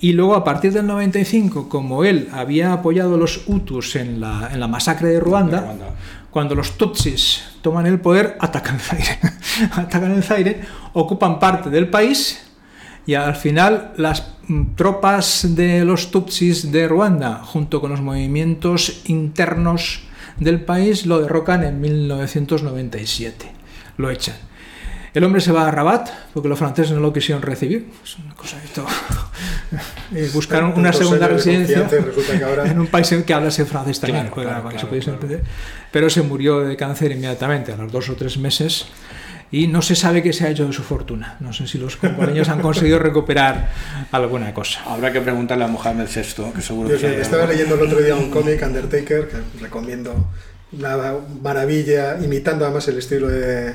[0.00, 4.50] Y luego a partir del 95, como él había apoyado a los Hutus en la,
[4.52, 5.94] en la masacre de Ruanda, Ruanda.
[6.32, 9.18] Cuando los Tutsis toman el poder, atacan el Zaire.
[9.72, 10.62] atacan el Zaire,
[10.94, 12.50] ocupan parte del país
[13.06, 14.32] y al final las
[14.74, 20.04] tropas de los Tutsis de Ruanda, junto con los movimientos internos
[20.38, 23.52] del país, lo derrocan en 1997.
[23.98, 24.36] Lo echan.
[25.12, 27.92] El hombre se va a Rabat porque los franceses no lo quisieron recibir.
[28.02, 28.86] Es una cosa de esto.
[30.14, 34.26] Eh, Buscaron una segunda residencia que ahora- en un país en que hablase francés también.
[34.28, 35.42] Claro, claro, para que se claro, entender.
[35.90, 38.86] Pero se murió de cáncer inmediatamente, a los dos o tres meses.
[39.50, 41.36] Y no se sabe qué se ha hecho de su fortuna.
[41.40, 43.68] No sé si los congoleños han conseguido recuperar
[44.10, 44.80] alguna cosa.
[44.86, 47.52] Habrá que preguntarle a Mohamed VI, que seguro Yo que sé, estaba algo.
[47.52, 50.30] leyendo el otro día un cómic, Undertaker, que recomiendo
[50.72, 50.96] una
[51.42, 53.74] maravilla, imitando además el estilo de,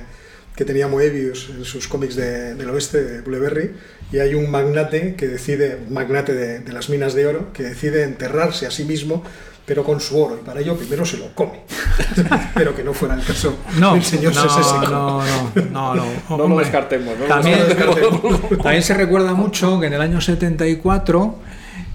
[0.58, 3.72] que tenía Moebius en sus cómics de- del oeste, de Buleberry,
[4.12, 7.64] y hay un magnate que decide, un magnate de, de las minas de oro, que
[7.64, 9.24] decide enterrarse a sí mismo,
[9.68, 11.62] pero con su oro, y para ello primero se lo come.
[12.55, 14.88] pero que no fuera el caso No, del señor no, Sesesico.
[14.88, 16.64] no, no, no, no, No lo hombre.
[16.66, 17.26] descartemos, ¿no?
[17.26, 18.49] También, No lo descartemos.
[18.64, 21.36] también se recuerda mucho que en el año 74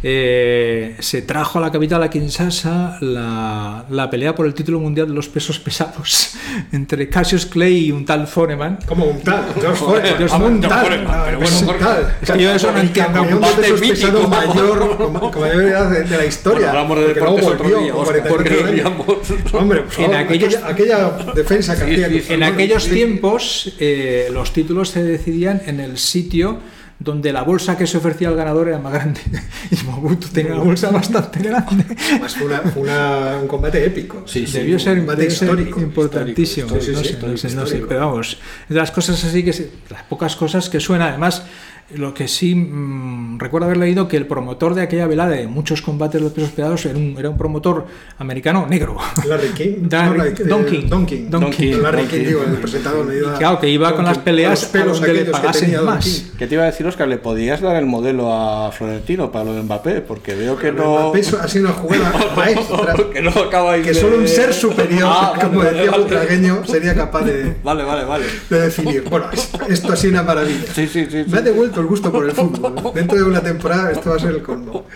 [0.04, 5.06] eh, se trajo a la capital, a Kinshasa, la, la pelea por el título mundial
[5.08, 6.32] de los pesos pesados
[6.72, 8.78] entre Cassius Clay y un tal Foreman.
[8.86, 9.44] Como un tal,
[9.74, 12.16] Foreman, George como un tal, pero es bueno, un tal.
[12.20, 13.12] Es que yo eso no entiendo.
[13.12, 16.72] campeón de Combate pesos pesados mayor, con, con mayor edad de, de la historia.
[16.72, 18.36] Bueno, hablamos de deportes otro día, con Óscar, 44
[19.06, 22.20] porque Hombre, por En aquellos- aquella, aquella defensa que Sí, hacía.
[22.22, 22.32] sí.
[22.32, 26.58] En aquellos tiempos eh, los títulos se decidían en el sitio
[27.02, 29.20] donde la bolsa que se ofrecía al ganador era más grande.
[29.70, 31.84] Y Mobutu tenía una bolsa bastante grande.
[32.10, 34.22] Además, fue, una, fue una- un combate épico.
[34.26, 34.58] Sí, sí.
[34.58, 36.66] Debió ser, combate debió ser histórico, importantísimo.
[36.76, 37.88] histórico, sí, no, sí, sé, no sé, histórico, no sé, histórico.
[37.88, 38.38] pero vamos,
[38.68, 41.44] de las cosas así que, se- las pocas cosas que suena, además,
[41.96, 45.82] lo que sí mm, recuerdo haber leído que el promotor de aquella velada de muchos
[45.82, 47.86] combates de los pesos pesados era un, era un promotor
[48.18, 48.96] americano negro.
[49.26, 49.72] Larry King.
[49.90, 50.88] Larry- no, Larry- Don eh, King.
[50.88, 51.26] Don King.
[51.30, 51.72] Don King.
[51.82, 52.26] Larry Don King, King.
[52.26, 53.04] digo, el presentador.
[53.06, 55.30] me iba- Claro, que iba Don con las peleas los pelos a donde le que
[55.30, 56.24] pagasen más.
[56.38, 57.08] ¿Qué te iba a decir, Oscar?
[57.08, 60.00] ¿Le podías dar el modelo a Florentino para lo de Mbappé?
[60.00, 61.10] Porque veo que Pero no...
[61.10, 62.94] Mbappé ha sido una jugada maestra.
[63.12, 66.02] que no acabáis que de- solo un ser superior, Ah, vale, como vale, decía vale.
[66.02, 68.24] Butragueño, sería capaz de, Vale, vale, vale.
[68.48, 69.04] de definir.
[69.08, 69.26] Bueno,
[69.68, 70.64] esto ha sido una maravilla.
[70.74, 71.24] Sí, sí, sí.
[71.28, 72.74] Me ha devuelto el gusto por el fútbol.
[72.94, 74.86] Dentro de una temporada esto va a ser el colmo.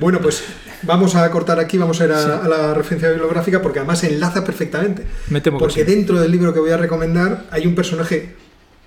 [0.00, 0.42] Bueno, pues
[0.82, 4.44] vamos a cortar aquí, vamos a ir a, a la referencia bibliográfica porque además enlaza
[4.44, 5.06] perfectamente.
[5.28, 5.90] Me temo que porque sí.
[5.92, 8.34] dentro del libro que voy a recomendar hay un personaje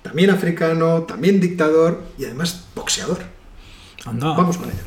[0.02, 3.18] también africano, también dictador y además boxeador.
[4.04, 4.34] Anda.
[4.36, 4.82] Vamos con ello.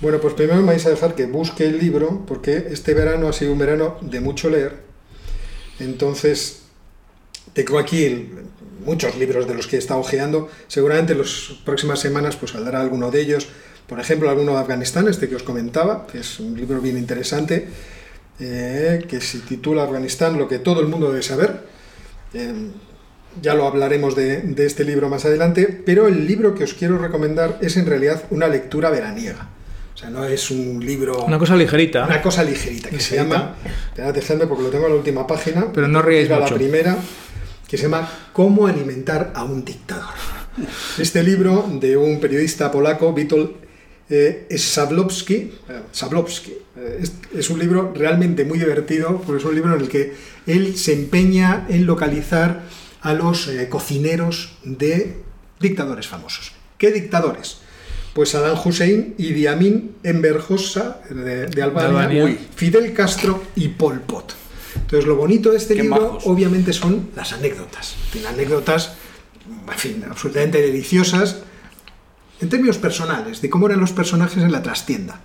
[0.00, 3.32] Bueno, pues primero me vais a dejar que busque el libro, porque este verano ha
[3.32, 4.76] sido un verano de mucho leer.
[5.80, 6.62] Entonces,
[7.52, 8.28] tengo aquí el-
[8.84, 10.48] muchos libros de los que he estado ojeando.
[10.68, 13.48] Seguramente en las próximas semanas pues saldrá alguno de ellos.
[13.86, 17.68] Por ejemplo, alguno de Afganistán, este que os comentaba, que es un libro bien interesante,
[18.40, 21.62] eh, que se titula Afganistán, lo que todo el mundo debe saber.
[22.34, 22.52] Eh,
[23.40, 26.98] ya lo hablaremos de, de este libro más adelante, pero el libro que os quiero
[26.98, 29.48] recomendar es en realidad una lectura veraniega.
[29.94, 31.24] O sea, no es un libro...
[31.24, 32.04] Una cosa ligerita.
[32.04, 33.36] Una cosa ligerita, que se Ligerita.
[33.38, 33.56] llama,
[33.88, 36.54] esperad, dejadme porque lo tengo en la última página, Pero no ríais a la mucho.
[36.54, 36.96] primera,
[37.68, 40.14] que se llama Cómo alimentar a un dictador.
[40.98, 43.50] Este libro de un periodista polaco, Witold
[44.10, 45.52] eh, Sablowski, eh,
[45.92, 49.88] Sablowski, eh, es, es un libro realmente muy divertido, porque es un libro en el
[49.88, 50.14] que
[50.46, 52.62] él se empeña en localizar
[53.02, 55.16] a los eh, cocineros de
[55.60, 56.52] dictadores famosos.
[56.78, 57.58] ¿Qué dictadores?
[58.14, 62.24] Pues Saddam Hussein, Idi Amin, Enver Hoxha de, de Albania, Albania.
[62.24, 64.34] Uy, Fidel Castro y Pol Pot.
[64.88, 66.22] Entonces, lo bonito de este Qué libro, majos.
[66.24, 67.94] obviamente, son las anécdotas.
[68.06, 68.92] En fin, anécdotas,
[69.70, 71.40] en fin, absolutamente deliciosas,
[72.40, 75.20] en términos personales, de cómo eran los personajes en la trastienda.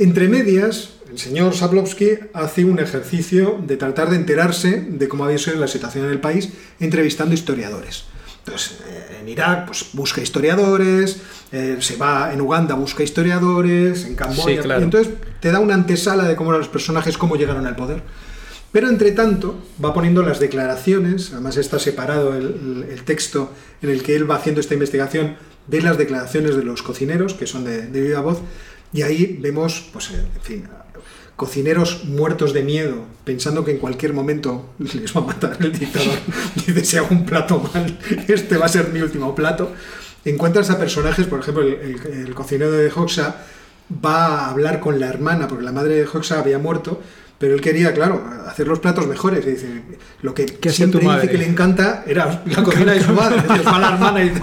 [0.00, 5.38] Entre medias, el señor Sablowski hace un ejercicio de tratar de enterarse de cómo había
[5.38, 6.48] sido la situación en el país,
[6.80, 8.02] entrevistando historiadores.
[8.44, 11.18] Entonces, eh, en Irak pues, busca historiadores,
[11.52, 14.56] eh, se va en Uganda, busca historiadores, en Camboya.
[14.56, 14.80] Sí, claro.
[14.80, 18.02] y entonces te da una antesala de cómo eran los personajes, cómo llegaron al poder.
[18.72, 23.50] Pero entre tanto va poniendo las declaraciones, además está separado el, texto
[23.82, 27.46] en el que él va haciendo esta investigación de las declaraciones de los cocineros, que
[27.46, 28.40] son de, de viva voz,
[28.92, 30.64] y ahí vemos, pues, en fin,
[31.36, 36.18] cocineros muertos de miedo, pensando que en cualquier momento les va a matar el dictador.
[36.54, 37.98] Dice, si hago un plato mal,
[38.28, 39.72] este va a ser mi último plato.
[40.24, 43.36] Encuentras a personajes, por ejemplo, el, el- el cocinero de Hoxha
[44.04, 47.00] va a hablar con la hermana, porque la madre de Hoxha había muerto,
[47.38, 49.46] pero él quería, claro, hacer los platos mejores.
[49.46, 49.82] Y dice,
[50.22, 53.42] lo que ¿Qué hacía siempre dice que le encanta era la cocina de su madre.
[53.64, 54.42] Va la hermana y dice,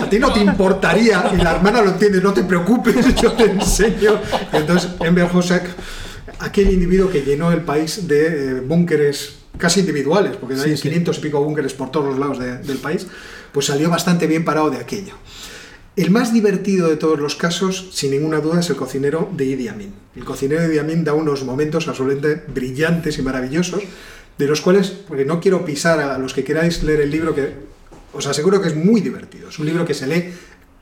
[0.00, 3.44] a ti no te importaría, y la hermana lo entiende, no te preocupes, yo te
[3.44, 4.18] enseño.
[4.52, 5.60] Entonces, Enver Hoxha,
[6.40, 8.26] aquel individuo que llenó el país de
[8.58, 10.82] eh, búnkeres casi individuales, porque hay Sí, sí.
[10.82, 13.06] 500 y pico búnkeres por todos los lados de- del país,
[13.52, 15.14] pues salió bastante bien parado de aquello.
[15.96, 19.68] El más divertido de todos los casos, sin ninguna duda, es el cocinero de Idi
[19.68, 19.94] Amin.
[20.14, 23.82] El cocinero de Idi Amin da unos momentos absolutamente brillantes y maravillosos,
[24.36, 27.54] de los cuales, porque no quiero pisar a los que queráis leer el libro, que
[28.12, 29.48] os aseguro que es muy divertido.
[29.48, 30.34] Es un libro que se lee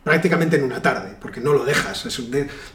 [0.02, 2.08] prácticamente en una tarde, porque no lo dejas.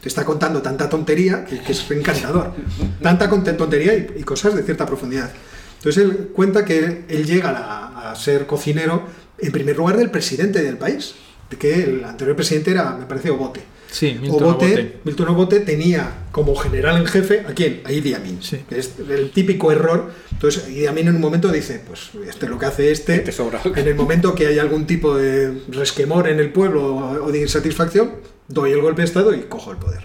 [0.00, 2.54] Te está contando tanta tontería que, es encantador.
[3.02, 5.30] Tanta tontería y, cosas de cierta profundidad.
[5.76, 9.04] Entonces él cuenta que él llega a ser cocinero,
[9.38, 11.14] en primer lugar, del presidente del país.
[11.50, 13.60] De que el anterior presidente era, me parece, Obote.
[13.90, 14.96] Sí, Milton Obote, Obote.
[15.04, 17.82] Milton Obote tenía como general en jefe a quién?
[17.84, 18.40] A Idi Amin.
[18.40, 18.60] Sí.
[18.68, 20.12] Que es el típico error.
[20.30, 23.60] Entonces, Idi Amin en un momento dice, pues este lo que hace este, Te sobra.
[23.64, 28.12] en el momento que hay algún tipo de resquemor en el pueblo o de insatisfacción,
[28.46, 30.04] doy el golpe de Estado y cojo el poder.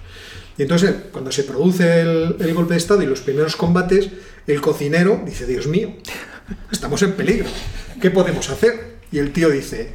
[0.58, 4.10] Y entonces, cuando se produce el, el golpe de Estado y los primeros combates,
[4.48, 5.94] el cocinero dice, Dios mío,
[6.72, 7.48] estamos en peligro,
[8.02, 8.96] ¿qué podemos hacer?
[9.12, 9.94] Y el tío dice,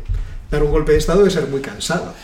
[0.50, 2.14] dar un golpe de Estado es ser muy cansado.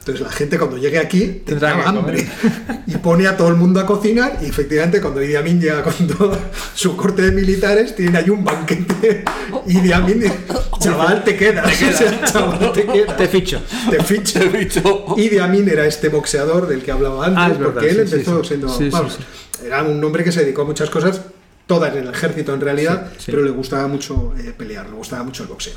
[0.00, 2.26] Entonces la gente cuando llegue aquí Tendrá hambre
[2.86, 5.92] y pone a todo el mundo a cocinar y efectivamente cuando Idi Amin llega con
[6.06, 6.34] todo
[6.74, 9.22] su corte de militares tiene ahí un banquete
[9.66, 10.38] y Idi Amin dice,
[10.80, 13.60] chaval te quedas, O sea, chaval te quedas, Te ficho.
[13.90, 14.38] te ficho.
[14.40, 15.14] El bicho.
[15.18, 18.42] Idi Amin era este boxeador del que hablaba antes, Ah, verdad, porque él sí, empezó
[18.42, 18.48] sí.
[18.48, 18.68] siendo.
[18.70, 19.66] Sí, sí, vamos, sí.
[19.66, 21.20] Era un hombre que se dedicó a muchas cosas,
[21.66, 23.30] todas en el ejército en realidad, Sí, sí.
[23.32, 25.74] pero le gustaba mucho eh, pelear, le gustaba mucho el boxeo.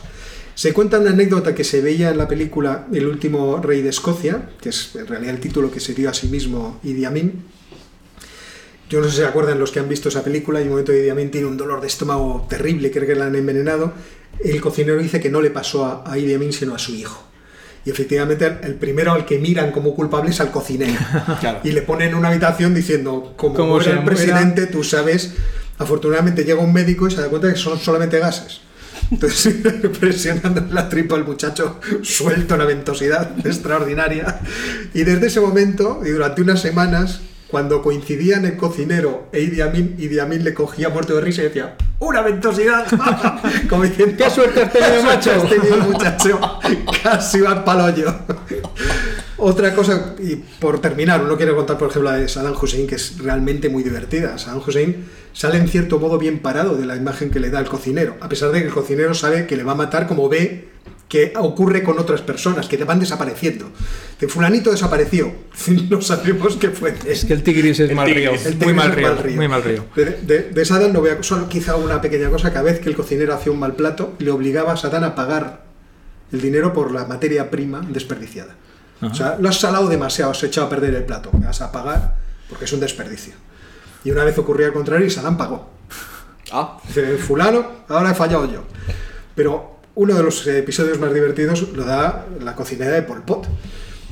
[0.55, 4.49] Se cuenta una anécdota que se veía en la película El último rey de Escocia,
[4.61, 7.43] que es en realidad el título que se dio a sí mismo Idi Amin.
[8.89, 10.73] Yo no sé si se acuerdan los que han visto esa película, y en un
[10.73, 13.93] momento Idi Amin tiene un dolor de estómago terrible, cree que le han envenenado.
[14.43, 17.23] El cocinero dice que no le pasó a, a Idi Amin, sino a su hijo.
[17.85, 20.99] Y efectivamente el- primero al que miran como culpable es al cocinero.
[21.39, 21.59] Claro.
[21.63, 25.33] Y le ponen en una habitación diciendo, como Como el muera- presidente, tú sabes,
[25.79, 28.59] afortunadamente llega un médico y se da cuenta que son solamente gases.
[29.11, 29.55] Entonces,
[29.99, 34.39] presionando en la tripa al muchacho, suelto una ventosidad extraordinaria.
[34.93, 39.95] Y desde ese momento, y durante unas semanas, cuando coincidían el cocinero e Idi Amin,
[39.99, 42.87] Idi Amin le cogía muerto de risa y decía, ¡una ventosidad!
[43.69, 46.39] Como diciendo, ¡Qué suerte has tenido, "Qué suerte macho!" has tenido, muchacho!
[47.03, 48.15] Casi va pa'l hoyo.
[49.43, 52.95] Otra cosa, y por terminar, uno quiere contar, por ejemplo, la de Saddam Hussein, que
[52.95, 54.37] es realmente muy divertida.
[54.37, 57.67] Saddam Hussein sale en cierto modo bien parado de la imagen que le da el
[57.67, 60.69] cocinero, a pesar de que el cocinero sabe que le va a matar como ve
[61.09, 63.69] que ocurre con otras personas, que te van desapareciendo.
[64.19, 65.33] De fulanito desapareció,
[65.89, 66.93] no sabemos qué fue.
[67.05, 68.29] Es que el Tigris es El mal Tigris.
[68.29, 68.39] río.
[68.45, 69.07] El Muy Tigris mal es río.
[69.07, 69.35] mal río.
[69.35, 69.85] Muy mal río.
[69.95, 72.89] De, de, de Saddam no voy a, solo quizá una pequeña cosa, cada vez que
[72.89, 75.65] el cocinero hacía un mal plato, le obligaba a Saddam a pagar
[76.31, 78.55] el dinero por la materia prima desperdiciada.
[79.01, 81.71] O sea, lo has salado demasiado, has echado a perder el plato, me vas a
[81.71, 82.15] pagar
[82.47, 83.33] porque es un desperdicio.
[84.03, 85.69] Y una vez ocurrió al contrario y Saddam pagó.
[86.51, 88.63] Ah, Dice, fulano, ahora he fallado yo.
[89.35, 93.47] Pero uno de los episodios más divertidos lo da la cocinera de Pol Pot,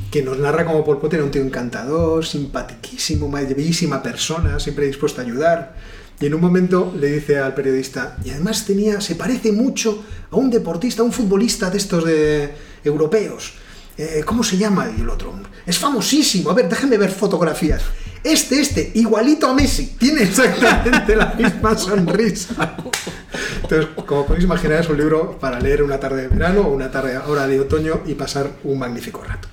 [0.10, 4.86] que nos narra como Pol Pot era un tío encantador, simpatiquísimo, una bellísima persona, siempre
[4.86, 5.76] dispuesto a ayudar.
[6.20, 10.36] Y en un momento le dice al periodista, y además tenía, se parece mucho a
[10.36, 13.54] un deportista, a un futbolista de estos de europeos.
[14.02, 14.90] Eh, ¿Cómo se llama?
[14.98, 15.34] Y el otro,
[15.66, 17.82] es famosísimo, a ver, déjame ver fotografías.
[18.24, 22.78] Este, este, igualito a Messi, tiene exactamente la misma sonrisa.
[23.62, 26.90] Entonces, como podéis imaginar, es un libro para leer una tarde de verano o una
[26.90, 29.50] tarde ahora de otoño y pasar un magnífico rato.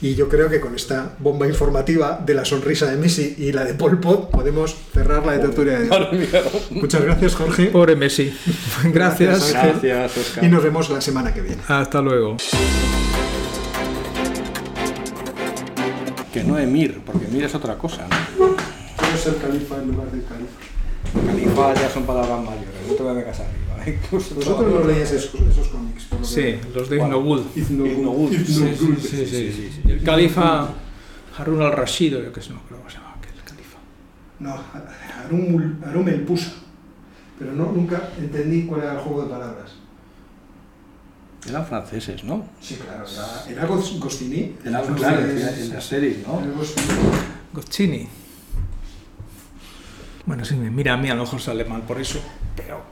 [0.00, 3.64] Y yo creo que con esta bomba informativa de la sonrisa de Messi y la
[3.64, 6.28] de Pol Pot podemos cerrar la de tertulia de hoy.
[6.70, 7.66] Muchas gracias, Jorge.
[7.66, 8.32] Pobre Messi.
[8.84, 9.50] Gracias.
[9.50, 9.82] Gracias.
[9.82, 10.44] Gracias, Oscar.
[10.44, 11.60] Y nos vemos la semana que viene.
[11.66, 12.36] Hasta luego.
[16.32, 18.56] Que no emir, porque emir es otra cosa, ¿no?
[18.96, 21.26] Quiero ser califa en lugar de califa.
[21.26, 23.86] Califa ya son palabras mayores, no te voy a arriba.
[23.86, 23.98] ¿eh?
[24.10, 26.04] Vosotros no leéis esos, esos cómics.
[26.04, 27.16] por lo Sí, los de Bueno.
[27.16, 27.44] Ibn Gul.
[27.56, 28.32] Ibn Ibn Gul.
[28.32, 29.82] Ibn Sí, sí, sí.
[29.84, 30.68] El califa
[31.36, 33.78] Harun al-Rashid, o yo que sé, no creo que se llama aquel califa.
[34.38, 34.54] No,
[35.24, 36.52] Arum, Arum el Pusa.
[37.38, 39.72] Pero no, nunca entendí cuál era el juego de palabras.
[41.48, 42.44] Eran franceses, ¿no?
[42.60, 44.56] Sí, claro, era, era Gos- Gostini.
[44.64, 46.40] Eran, Los claro, en las series, ¿no?
[46.40, 46.86] era Gostini.
[47.52, 48.08] Gocchini.
[50.26, 52.20] Bueno, sí, me mira a mí, a lo mejor sale mal por eso,
[52.54, 52.82] pero